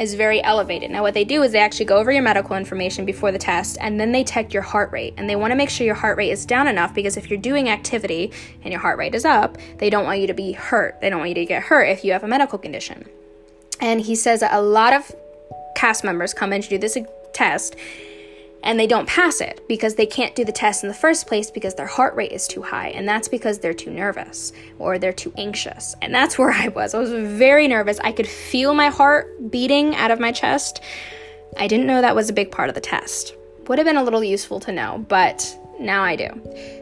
is 0.00 0.14
very 0.14 0.42
elevated. 0.42 0.90
Now, 0.90 1.02
what 1.02 1.14
they 1.14 1.24
do 1.24 1.42
is 1.42 1.52
they 1.52 1.60
actually 1.60 1.84
go 1.84 1.98
over 1.98 2.10
your 2.10 2.22
medical 2.22 2.56
information 2.56 3.04
before 3.04 3.30
the 3.30 3.38
test 3.38 3.76
and 3.80 4.00
then 4.00 4.12
they 4.12 4.24
check 4.24 4.54
your 4.54 4.62
heart 4.62 4.90
rate. 4.90 5.12
And 5.18 5.28
they 5.28 5.36
want 5.36 5.50
to 5.50 5.56
make 5.56 5.68
sure 5.68 5.84
your 5.84 5.94
heart 5.94 6.16
rate 6.16 6.30
is 6.30 6.46
down 6.46 6.66
enough 6.66 6.94
because 6.94 7.18
if 7.18 7.28
you're 7.28 7.38
doing 7.38 7.68
activity 7.68 8.32
and 8.64 8.72
your 8.72 8.80
heart 8.80 8.98
rate 8.98 9.14
is 9.14 9.26
up, 9.26 9.58
they 9.78 9.90
don't 9.90 10.04
want 10.04 10.20
you 10.20 10.26
to 10.26 10.34
be 10.34 10.52
hurt. 10.52 10.98
They 11.02 11.10
don't 11.10 11.18
want 11.18 11.28
you 11.28 11.34
to 11.34 11.44
get 11.44 11.64
hurt 11.64 11.84
if 11.84 12.02
you 12.02 12.12
have 12.12 12.24
a 12.24 12.28
medical 12.28 12.58
condition. 12.58 13.06
And 13.78 14.00
he 14.00 14.16
says 14.16 14.40
that 14.40 14.54
a 14.54 14.60
lot 14.62 14.94
of 14.94 15.14
cast 15.76 16.02
members 16.02 16.32
come 16.32 16.52
in 16.52 16.62
to 16.62 16.68
do 16.68 16.78
this 16.78 16.96
test 17.32 17.76
and 18.62 18.78
they 18.78 18.86
don't 18.86 19.08
pass 19.08 19.40
it 19.40 19.66
because 19.68 19.94
they 19.94 20.06
can't 20.06 20.34
do 20.34 20.44
the 20.44 20.52
test 20.52 20.82
in 20.82 20.88
the 20.88 20.94
first 20.94 21.26
place 21.26 21.50
because 21.50 21.74
their 21.74 21.86
heart 21.86 22.14
rate 22.14 22.32
is 22.32 22.46
too 22.46 22.62
high. 22.62 22.88
And 22.88 23.08
that's 23.08 23.28
because 23.28 23.58
they're 23.58 23.74
too 23.74 23.90
nervous 23.90 24.52
or 24.78 24.98
they're 24.98 25.12
too 25.12 25.32
anxious. 25.36 25.94
And 26.02 26.14
that's 26.14 26.38
where 26.38 26.50
i 26.50 26.68
was. 26.68 26.94
I 26.94 26.98
was 26.98 27.12
very 27.12 27.68
nervous. 27.68 27.98
I 28.00 28.12
could 28.12 28.28
feel 28.28 28.74
my 28.74 28.88
heart 28.88 29.50
beating 29.50 29.94
out 29.96 30.10
of 30.10 30.20
my 30.20 30.32
chest. 30.32 30.82
I 31.56 31.66
didn't 31.66 31.86
know 31.86 32.00
that 32.00 32.14
was 32.14 32.28
a 32.28 32.34
big 32.34 32.50
part 32.50 32.68
of 32.68 32.74
the 32.74 32.80
test. 32.80 33.34
Would 33.66 33.78
have 33.78 33.86
been 33.86 33.96
a 33.96 34.04
little 34.04 34.24
useful 34.24 34.60
to 34.60 34.72
know 34.72 35.04
but 35.08 35.56
now 35.80 36.02
I 36.02 36.16
do. 36.16 36.28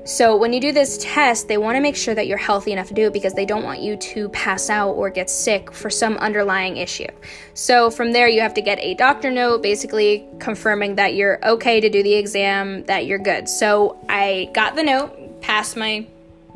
So, 0.05 0.37
when 0.37 0.53
you 0.53 0.61
do 0.61 0.73
this 0.73 0.99
test, 0.99 1.49
they 1.49 1.57
want 1.57 1.77
to 1.77 1.81
make 1.81 1.97
sure 1.97 2.15
that 2.15 2.27
you're 2.27 2.39
healthy 2.39 2.73
enough 2.73 2.89
to 2.89 2.95
do 2.95 3.07
it 3.07 3.13
because 3.13 3.35
they 3.35 3.47
don't 3.47 3.63
want 3.63 3.81
you 3.81 3.97
to 3.97 4.29
pass 4.31 4.69
out 4.69 4.93
or 4.93 5.11
get 5.11 5.31
sick 5.31 5.73
for 5.73 5.91
some 5.91 6.17
underlying 6.19 6.77
issue. 6.77 7.09
So, 7.55 7.91
from 7.91 8.13
there, 8.13 8.29
you 8.29 8.41
have 8.41 8.55
to 8.55 8.63
get 8.63 8.79
a 8.81 8.95
doctor 8.95 9.31
note 9.31 9.63
basically 9.63 10.27
confirming 10.41 10.97
that 10.97 11.15
you're 11.15 11.39
okay 11.47 11.81
to 11.81 11.89
do 11.89 12.03
the 12.03 12.15
exam, 12.15 12.85
that 12.85 13.07
you're 13.07 13.19
good. 13.19 13.49
So, 13.49 13.99
I 14.09 14.51
got 14.55 14.77
the 14.77 14.83
note, 14.83 15.41
passed 15.41 15.77
my 15.77 16.07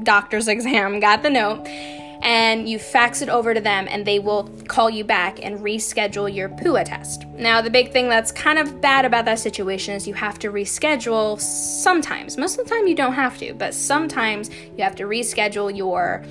doctor's 0.03 0.49
exam, 0.57 1.01
got 1.01 1.23
the 1.23 1.31
note 1.31 1.67
and 2.23 2.69
you 2.69 2.79
fax 2.79 3.21
it 3.21 3.29
over 3.29 3.53
to 3.53 3.61
them 3.61 3.87
and 3.91 4.07
they 4.07 4.19
will 4.19 4.49
call 4.69 4.89
you 4.89 5.05
back 5.05 5.45
and 5.45 5.59
reschedule 5.59 6.33
your 6.33 6.49
PUA 6.49 6.85
test. 6.85 7.27
Now, 7.27 7.61
the 7.61 7.71
big 7.71 7.93
thing 7.93 8.09
that's 8.09 8.31
kind 8.31 8.59
of 8.59 8.81
bad 8.81 9.05
about 9.05 9.25
that 9.25 9.41
situation 9.41 9.95
is 9.95 10.07
you 10.07 10.15
have 10.15 10.39
to 10.41 10.51
reschedule 10.51 11.41
sometimes. 11.41 12.39
Most 12.39 12.59
of 12.59 12.65
the 12.65 12.71
time, 12.71 12.87
you 12.87 12.95
don't 12.95 13.15
have 13.15 13.39
to, 13.39 13.55
but 13.55 13.75
sometimes 13.75 14.51
you 14.77 14.85
have 14.85 14.95
to 14.97 15.05
reschedule 15.05 15.77
your 15.77 16.23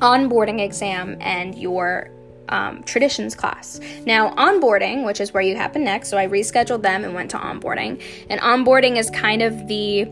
onboarding 0.00 0.60
exam 0.60 1.16
and 1.20 1.56
your 1.56 2.10
um, 2.48 2.82
traditions 2.84 3.34
class. 3.34 3.80
Now, 4.04 4.34
onboarding, 4.34 5.04
which 5.04 5.20
is 5.20 5.32
where 5.32 5.42
you 5.42 5.56
happen 5.56 5.84
next, 5.84 6.08
so 6.08 6.18
I 6.18 6.26
rescheduled 6.26 6.82
them 6.82 7.04
and 7.04 7.14
went 7.14 7.30
to 7.32 7.38
onboarding. 7.38 8.02
And 8.28 8.40
onboarding 8.40 8.96
is 8.96 9.10
kind 9.10 9.42
of 9.42 9.66
the 9.68 10.08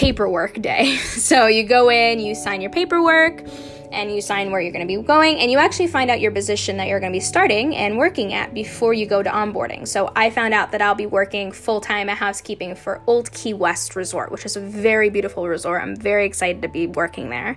paperwork 0.00 0.60
day. 0.62 0.96
So 1.30 1.46
you 1.46 1.64
go 1.64 1.90
in, 1.90 2.18
you 2.18 2.34
sign 2.34 2.60
your 2.60 2.70
paperwork, 2.70 3.44
and 3.92 4.12
you 4.12 4.22
sign 4.22 4.50
where 4.50 4.60
you're 4.60 4.72
going 4.72 4.86
to 4.86 4.96
be 4.96 5.00
going, 5.02 5.38
and 5.38 5.50
you 5.50 5.58
actually 5.58 5.88
find 5.88 6.10
out 6.10 6.20
your 6.20 6.32
position 6.32 6.78
that 6.78 6.88
you're 6.88 6.98
going 6.98 7.12
to 7.12 7.16
be 7.16 7.20
starting 7.20 7.76
and 7.76 7.98
working 7.98 8.32
at 8.32 8.54
before 8.54 8.94
you 8.94 9.06
go 9.06 9.22
to 9.22 9.28
onboarding. 9.28 9.86
So 9.86 10.10
I 10.16 10.30
found 10.30 10.54
out 10.54 10.72
that 10.72 10.80
I'll 10.80 10.94
be 10.94 11.06
working 11.06 11.52
full 11.52 11.80
time 11.80 12.08
at 12.08 12.16
housekeeping 12.16 12.74
for 12.74 13.02
Old 13.06 13.30
Key 13.32 13.52
West 13.52 13.94
Resort, 13.94 14.32
which 14.32 14.46
is 14.46 14.56
a 14.56 14.60
very 14.60 15.10
beautiful 15.10 15.46
resort. 15.46 15.82
I'm 15.82 15.94
very 15.94 16.24
excited 16.24 16.62
to 16.62 16.68
be 16.68 16.86
working 16.86 17.28
there. 17.28 17.56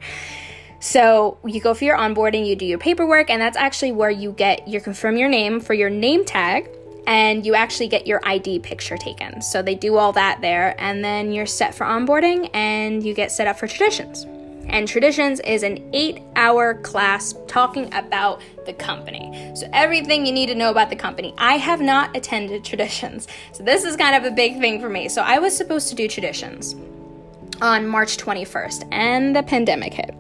So 0.79 1.38
you 1.45 1.62
go 1.62 1.73
for 1.73 1.86
your 1.86 1.97
onboarding, 1.97 2.45
you 2.45 2.58
do 2.58 2.65
your 2.65 2.79
paperwork, 2.79 3.29
and 3.29 3.41
that's 3.41 3.58
actually 3.58 3.93
where 3.93 4.12
you 4.12 4.34
get 4.34 4.67
you 4.67 4.82
confirm 4.82 5.15
your 5.15 5.29
name 5.29 5.62
for 5.62 5.73
your 5.73 5.89
name 5.89 6.25
tag 6.25 6.69
and 7.07 7.45
you 7.45 7.55
actually 7.55 7.87
get 7.87 8.07
your 8.07 8.21
ID 8.23 8.59
picture 8.59 8.97
taken. 8.97 9.41
So 9.41 9.61
they 9.61 9.75
do 9.75 9.97
all 9.97 10.11
that 10.13 10.41
there, 10.41 10.75
and 10.77 11.03
then 11.03 11.31
you're 11.31 11.45
set 11.45 11.75
for 11.75 11.85
onboarding 11.85 12.49
and 12.53 13.03
you 13.03 13.13
get 13.13 13.31
set 13.31 13.47
up 13.47 13.57
for 13.57 13.67
traditions. 13.67 14.25
And 14.67 14.87
Traditions 14.87 15.39
is 15.41 15.63
an 15.63 15.89
eight 15.93 16.21
hour 16.35 16.75
class 16.75 17.35
talking 17.47 17.93
about 17.93 18.41
the 18.65 18.73
company. 18.73 19.51
So, 19.55 19.69
everything 19.73 20.25
you 20.25 20.31
need 20.31 20.47
to 20.47 20.55
know 20.55 20.71
about 20.71 20.89
the 20.89 20.95
company. 20.95 21.33
I 21.37 21.57
have 21.57 21.81
not 21.81 22.15
attended 22.15 22.63
Traditions. 22.73 23.27
So, 23.51 23.63
this 23.63 23.83
is 23.83 23.95
kind 23.95 24.15
of 24.15 24.31
a 24.31 24.33
big 24.33 24.59
thing 24.59 24.79
for 24.79 24.89
me. 24.89 25.09
So, 25.09 25.21
I 25.21 25.39
was 25.39 25.55
supposed 25.55 25.89
to 25.89 25.95
do 25.95 26.07
Traditions 26.07 26.75
on 27.61 27.87
March 27.87 28.17
21st, 28.17 28.87
and 28.91 29.35
the 29.35 29.43
pandemic 29.43 29.93
hit. 29.93 30.15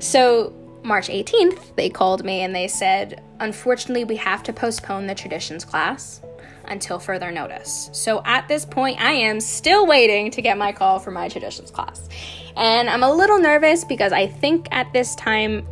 So, 0.00 0.52
March 0.82 1.08
18th, 1.08 1.74
they 1.76 1.90
called 1.90 2.24
me 2.24 2.42
and 2.42 2.54
they 2.54 2.68
said, 2.68 3.22
Unfortunately, 3.40 4.04
we 4.04 4.16
have 4.16 4.42
to 4.44 4.52
postpone 4.52 5.06
the 5.06 5.14
traditions 5.14 5.64
class 5.64 6.20
until 6.66 6.98
further 6.98 7.30
notice. 7.30 7.90
So, 7.92 8.22
at 8.24 8.48
this 8.48 8.64
point, 8.64 9.00
I 9.00 9.12
am 9.12 9.40
still 9.40 9.86
waiting 9.86 10.30
to 10.32 10.42
get 10.42 10.58
my 10.58 10.72
call 10.72 10.98
for 10.98 11.10
my 11.10 11.28
traditions 11.28 11.70
class. 11.70 12.08
And 12.56 12.88
I'm 12.88 13.02
a 13.02 13.12
little 13.12 13.38
nervous 13.38 13.84
because 13.84 14.12
I 14.12 14.26
think 14.26 14.68
at 14.70 14.92
this 14.92 15.14
time, 15.14 15.66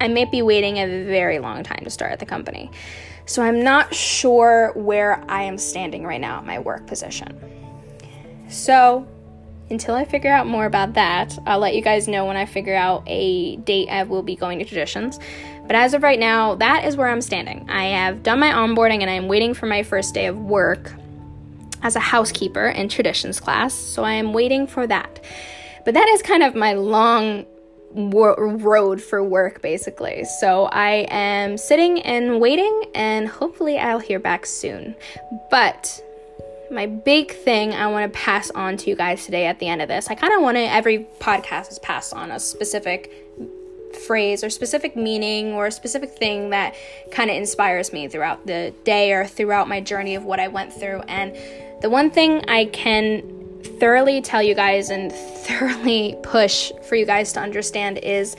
I 0.00 0.08
may 0.08 0.24
be 0.24 0.42
waiting 0.42 0.78
a 0.78 1.04
very 1.04 1.38
long 1.38 1.62
time 1.62 1.80
to 1.84 1.90
start 1.90 2.12
at 2.12 2.20
the 2.20 2.26
company. 2.26 2.70
So, 3.26 3.42
I'm 3.42 3.62
not 3.62 3.94
sure 3.94 4.72
where 4.74 5.22
I 5.28 5.42
am 5.42 5.58
standing 5.58 6.04
right 6.04 6.20
now 6.20 6.38
at 6.38 6.46
my 6.46 6.58
work 6.58 6.86
position. 6.86 7.38
So, 8.48 9.06
until 9.70 9.94
I 9.94 10.04
figure 10.04 10.30
out 10.30 10.46
more 10.46 10.66
about 10.66 10.94
that, 10.94 11.38
I'll 11.46 11.58
let 11.58 11.74
you 11.74 11.82
guys 11.82 12.08
know 12.08 12.26
when 12.26 12.36
I 12.36 12.46
figure 12.46 12.74
out 12.74 13.02
a 13.06 13.56
date 13.56 13.88
I 13.88 14.02
will 14.04 14.22
be 14.22 14.36
going 14.36 14.58
to 14.58 14.64
traditions. 14.64 15.18
But 15.66 15.76
as 15.76 15.94
of 15.94 16.02
right 16.02 16.18
now, 16.18 16.54
that 16.56 16.84
is 16.84 16.96
where 16.96 17.08
I'm 17.08 17.20
standing. 17.20 17.68
I 17.68 17.86
have 17.86 18.22
done 18.22 18.40
my 18.40 18.50
onboarding 18.50 19.02
and 19.02 19.10
I'm 19.10 19.28
waiting 19.28 19.54
for 19.54 19.66
my 19.66 19.82
first 19.82 20.14
day 20.14 20.26
of 20.26 20.38
work 20.38 20.94
as 21.82 21.96
a 21.96 22.00
housekeeper 22.00 22.68
in 22.68 22.88
traditions 22.88 23.40
class. 23.40 23.74
So 23.74 24.02
I 24.02 24.14
am 24.14 24.32
waiting 24.32 24.66
for 24.66 24.86
that. 24.86 25.22
But 25.84 25.94
that 25.94 26.08
is 26.08 26.22
kind 26.22 26.42
of 26.42 26.54
my 26.54 26.72
long 26.72 27.46
road 27.94 29.02
for 29.02 29.22
work 29.22 29.62
basically. 29.62 30.24
So 30.24 30.66
I 30.66 31.06
am 31.10 31.56
sitting 31.56 32.02
and 32.02 32.40
waiting 32.40 32.84
and 32.94 33.28
hopefully 33.28 33.78
I'll 33.78 33.98
hear 33.98 34.18
back 34.18 34.46
soon. 34.46 34.94
But 35.50 36.02
my 36.70 36.86
big 36.86 37.32
thing 37.32 37.72
I 37.72 37.86
want 37.88 38.12
to 38.12 38.18
pass 38.18 38.50
on 38.50 38.76
to 38.78 38.90
you 38.90 38.96
guys 38.96 39.24
today 39.24 39.46
at 39.46 39.58
the 39.58 39.68
end 39.68 39.82
of 39.82 39.88
this. 39.88 40.08
I 40.08 40.14
kind 40.14 40.32
of 40.34 40.42
want 40.42 40.56
to, 40.56 40.60
every 40.60 41.06
podcast 41.20 41.70
is 41.70 41.78
passed 41.78 42.12
on 42.12 42.30
a 42.30 42.40
specific 42.40 43.12
phrase 44.06 44.44
or 44.44 44.50
specific 44.50 44.96
meaning 44.96 45.52
or 45.52 45.66
a 45.66 45.70
specific 45.70 46.10
thing 46.10 46.50
that 46.50 46.74
kind 47.10 47.30
of 47.30 47.36
inspires 47.36 47.92
me 47.92 48.08
throughout 48.08 48.46
the 48.46 48.72
day 48.84 49.12
or 49.12 49.26
throughout 49.26 49.68
my 49.68 49.80
journey 49.80 50.14
of 50.14 50.24
what 50.24 50.40
I 50.40 50.48
went 50.48 50.72
through. 50.72 51.00
And 51.08 51.36
the 51.82 51.90
one 51.90 52.10
thing 52.10 52.44
I 52.48 52.66
can 52.66 53.22
thoroughly 53.80 54.20
tell 54.20 54.42
you 54.42 54.54
guys 54.54 54.90
and 54.90 55.12
thoroughly 55.46 56.16
push 56.22 56.72
for 56.84 56.96
you 56.96 57.06
guys 57.06 57.32
to 57.32 57.40
understand 57.40 57.98
is 57.98 58.36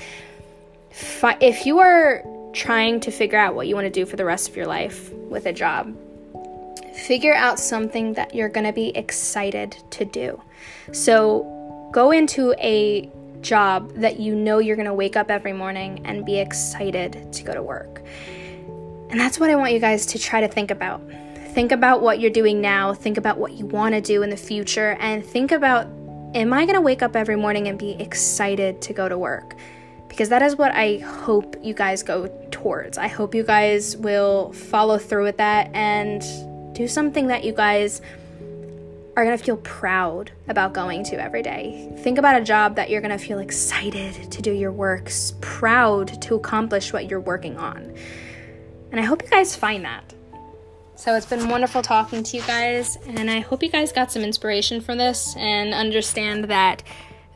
if 1.41 1.65
you 1.65 1.79
are 1.79 2.23
trying 2.53 2.99
to 2.99 3.11
figure 3.11 3.37
out 3.37 3.55
what 3.55 3.67
you 3.67 3.75
want 3.75 3.85
to 3.85 3.91
do 3.91 4.05
for 4.05 4.15
the 4.15 4.25
rest 4.25 4.49
of 4.49 4.55
your 4.55 4.65
life 4.65 5.11
with 5.13 5.45
a 5.45 5.53
job, 5.53 5.95
figure 7.09 7.33
out 7.33 7.57
something 7.57 8.13
that 8.13 8.35
you're 8.35 8.49
going 8.49 8.67
to 8.67 8.71
be 8.71 8.95
excited 8.95 9.75
to 9.89 10.05
do. 10.05 10.39
So 10.91 11.89
go 11.91 12.11
into 12.11 12.53
a 12.59 13.09
job 13.41 13.91
that 13.95 14.19
you 14.19 14.35
know 14.35 14.59
you're 14.59 14.75
going 14.75 14.85
to 14.85 14.93
wake 14.93 15.17
up 15.17 15.31
every 15.31 15.51
morning 15.51 16.05
and 16.05 16.23
be 16.23 16.37
excited 16.37 17.33
to 17.33 17.43
go 17.43 17.55
to 17.55 17.63
work. 17.63 18.03
And 19.09 19.19
that's 19.19 19.39
what 19.39 19.49
I 19.49 19.55
want 19.55 19.73
you 19.73 19.79
guys 19.79 20.05
to 20.05 20.19
try 20.19 20.39
to 20.39 20.47
think 20.47 20.69
about. 20.69 21.01
Think 21.55 21.71
about 21.71 22.03
what 22.03 22.19
you're 22.19 22.29
doing 22.29 22.61
now, 22.61 22.93
think 22.93 23.17
about 23.17 23.39
what 23.39 23.53
you 23.53 23.65
want 23.65 23.95
to 23.95 24.01
do 24.01 24.21
in 24.21 24.29
the 24.29 24.37
future, 24.37 24.95
and 24.99 25.25
think 25.25 25.51
about 25.51 25.87
am 26.35 26.53
I 26.53 26.65
going 26.65 26.75
to 26.75 26.81
wake 26.81 27.01
up 27.01 27.15
every 27.15 27.37
morning 27.37 27.69
and 27.69 27.79
be 27.79 27.93
excited 27.93 28.83
to 28.83 28.93
go 28.93 29.09
to 29.09 29.17
work? 29.17 29.55
Because 30.09 30.29
that 30.29 30.43
is 30.43 30.57
what 30.57 30.73
I 30.75 30.97
hope 30.97 31.55
you 31.63 31.73
guys 31.73 32.03
go 32.03 32.27
towards. 32.51 32.99
I 32.99 33.07
hope 33.07 33.33
you 33.33 33.41
guys 33.41 33.97
will 33.97 34.53
follow 34.53 34.99
through 34.99 35.23
with 35.23 35.37
that 35.37 35.71
and 35.73 36.21
do 36.79 36.87
something 36.87 37.27
that 37.27 37.43
you 37.43 37.51
guys 37.51 38.01
are 39.17 39.25
going 39.25 39.37
to 39.37 39.43
feel 39.43 39.57
proud 39.57 40.31
about 40.47 40.71
going 40.73 41.03
to 41.03 41.21
every 41.21 41.41
day. 41.41 41.93
Think 42.03 42.17
about 42.17 42.41
a 42.41 42.43
job 42.43 42.77
that 42.77 42.89
you're 42.89 43.01
going 43.01 43.11
to 43.11 43.17
feel 43.17 43.39
excited 43.39 44.31
to 44.31 44.41
do 44.41 44.53
your 44.53 44.71
work, 44.71 45.11
proud 45.41 46.21
to 46.21 46.35
accomplish 46.35 46.93
what 46.93 47.09
you're 47.09 47.19
working 47.19 47.57
on. 47.57 47.93
And 48.91 48.99
I 48.99 49.03
hope 49.03 49.21
you 49.21 49.27
guys 49.27 49.57
find 49.57 49.83
that. 49.83 50.13
So 50.95 51.15
it's 51.15 51.25
been 51.25 51.49
wonderful 51.49 51.81
talking 51.81 52.23
to 52.23 52.37
you 52.37 52.43
guys, 52.43 52.97
and 53.07 53.29
I 53.29 53.41
hope 53.41 53.61
you 53.61 53.69
guys 53.69 53.91
got 53.91 54.09
some 54.09 54.21
inspiration 54.21 54.79
from 54.79 54.97
this 54.97 55.35
and 55.35 55.73
understand 55.73 56.45
that 56.45 56.81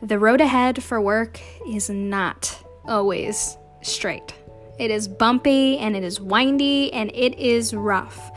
the 0.00 0.18
road 0.18 0.40
ahead 0.40 0.82
for 0.82 1.02
work 1.02 1.38
is 1.68 1.90
not 1.90 2.64
always 2.86 3.58
straight. 3.82 4.32
It 4.78 4.90
is 4.90 5.06
bumpy 5.06 5.76
and 5.78 5.94
it 5.94 6.02
is 6.02 6.18
windy 6.18 6.92
and 6.94 7.10
it 7.14 7.38
is 7.38 7.74
rough. 7.74 8.32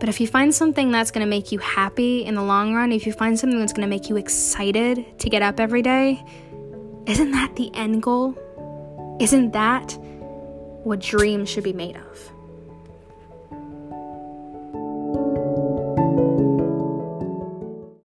But 0.00 0.08
if 0.08 0.20
you 0.20 0.26
find 0.26 0.54
something 0.54 0.92
that's 0.92 1.10
going 1.10 1.26
to 1.26 1.30
make 1.30 1.50
you 1.50 1.58
happy 1.58 2.24
in 2.24 2.34
the 2.34 2.42
long 2.42 2.74
run, 2.74 2.92
if 2.92 3.06
you 3.06 3.12
find 3.12 3.38
something 3.38 3.58
that's 3.58 3.72
going 3.72 3.86
to 3.86 3.90
make 3.90 4.08
you 4.08 4.16
excited 4.16 5.18
to 5.18 5.28
get 5.28 5.42
up 5.42 5.58
every 5.58 5.82
day, 5.82 6.24
isn't 7.06 7.32
that 7.32 7.56
the 7.56 7.70
end 7.74 8.02
goal? 8.02 8.36
Isn't 9.20 9.52
that 9.52 9.96
what 10.84 11.00
dreams 11.00 11.48
should 11.48 11.64
be 11.64 11.72
made 11.72 11.96
of? 11.96 12.32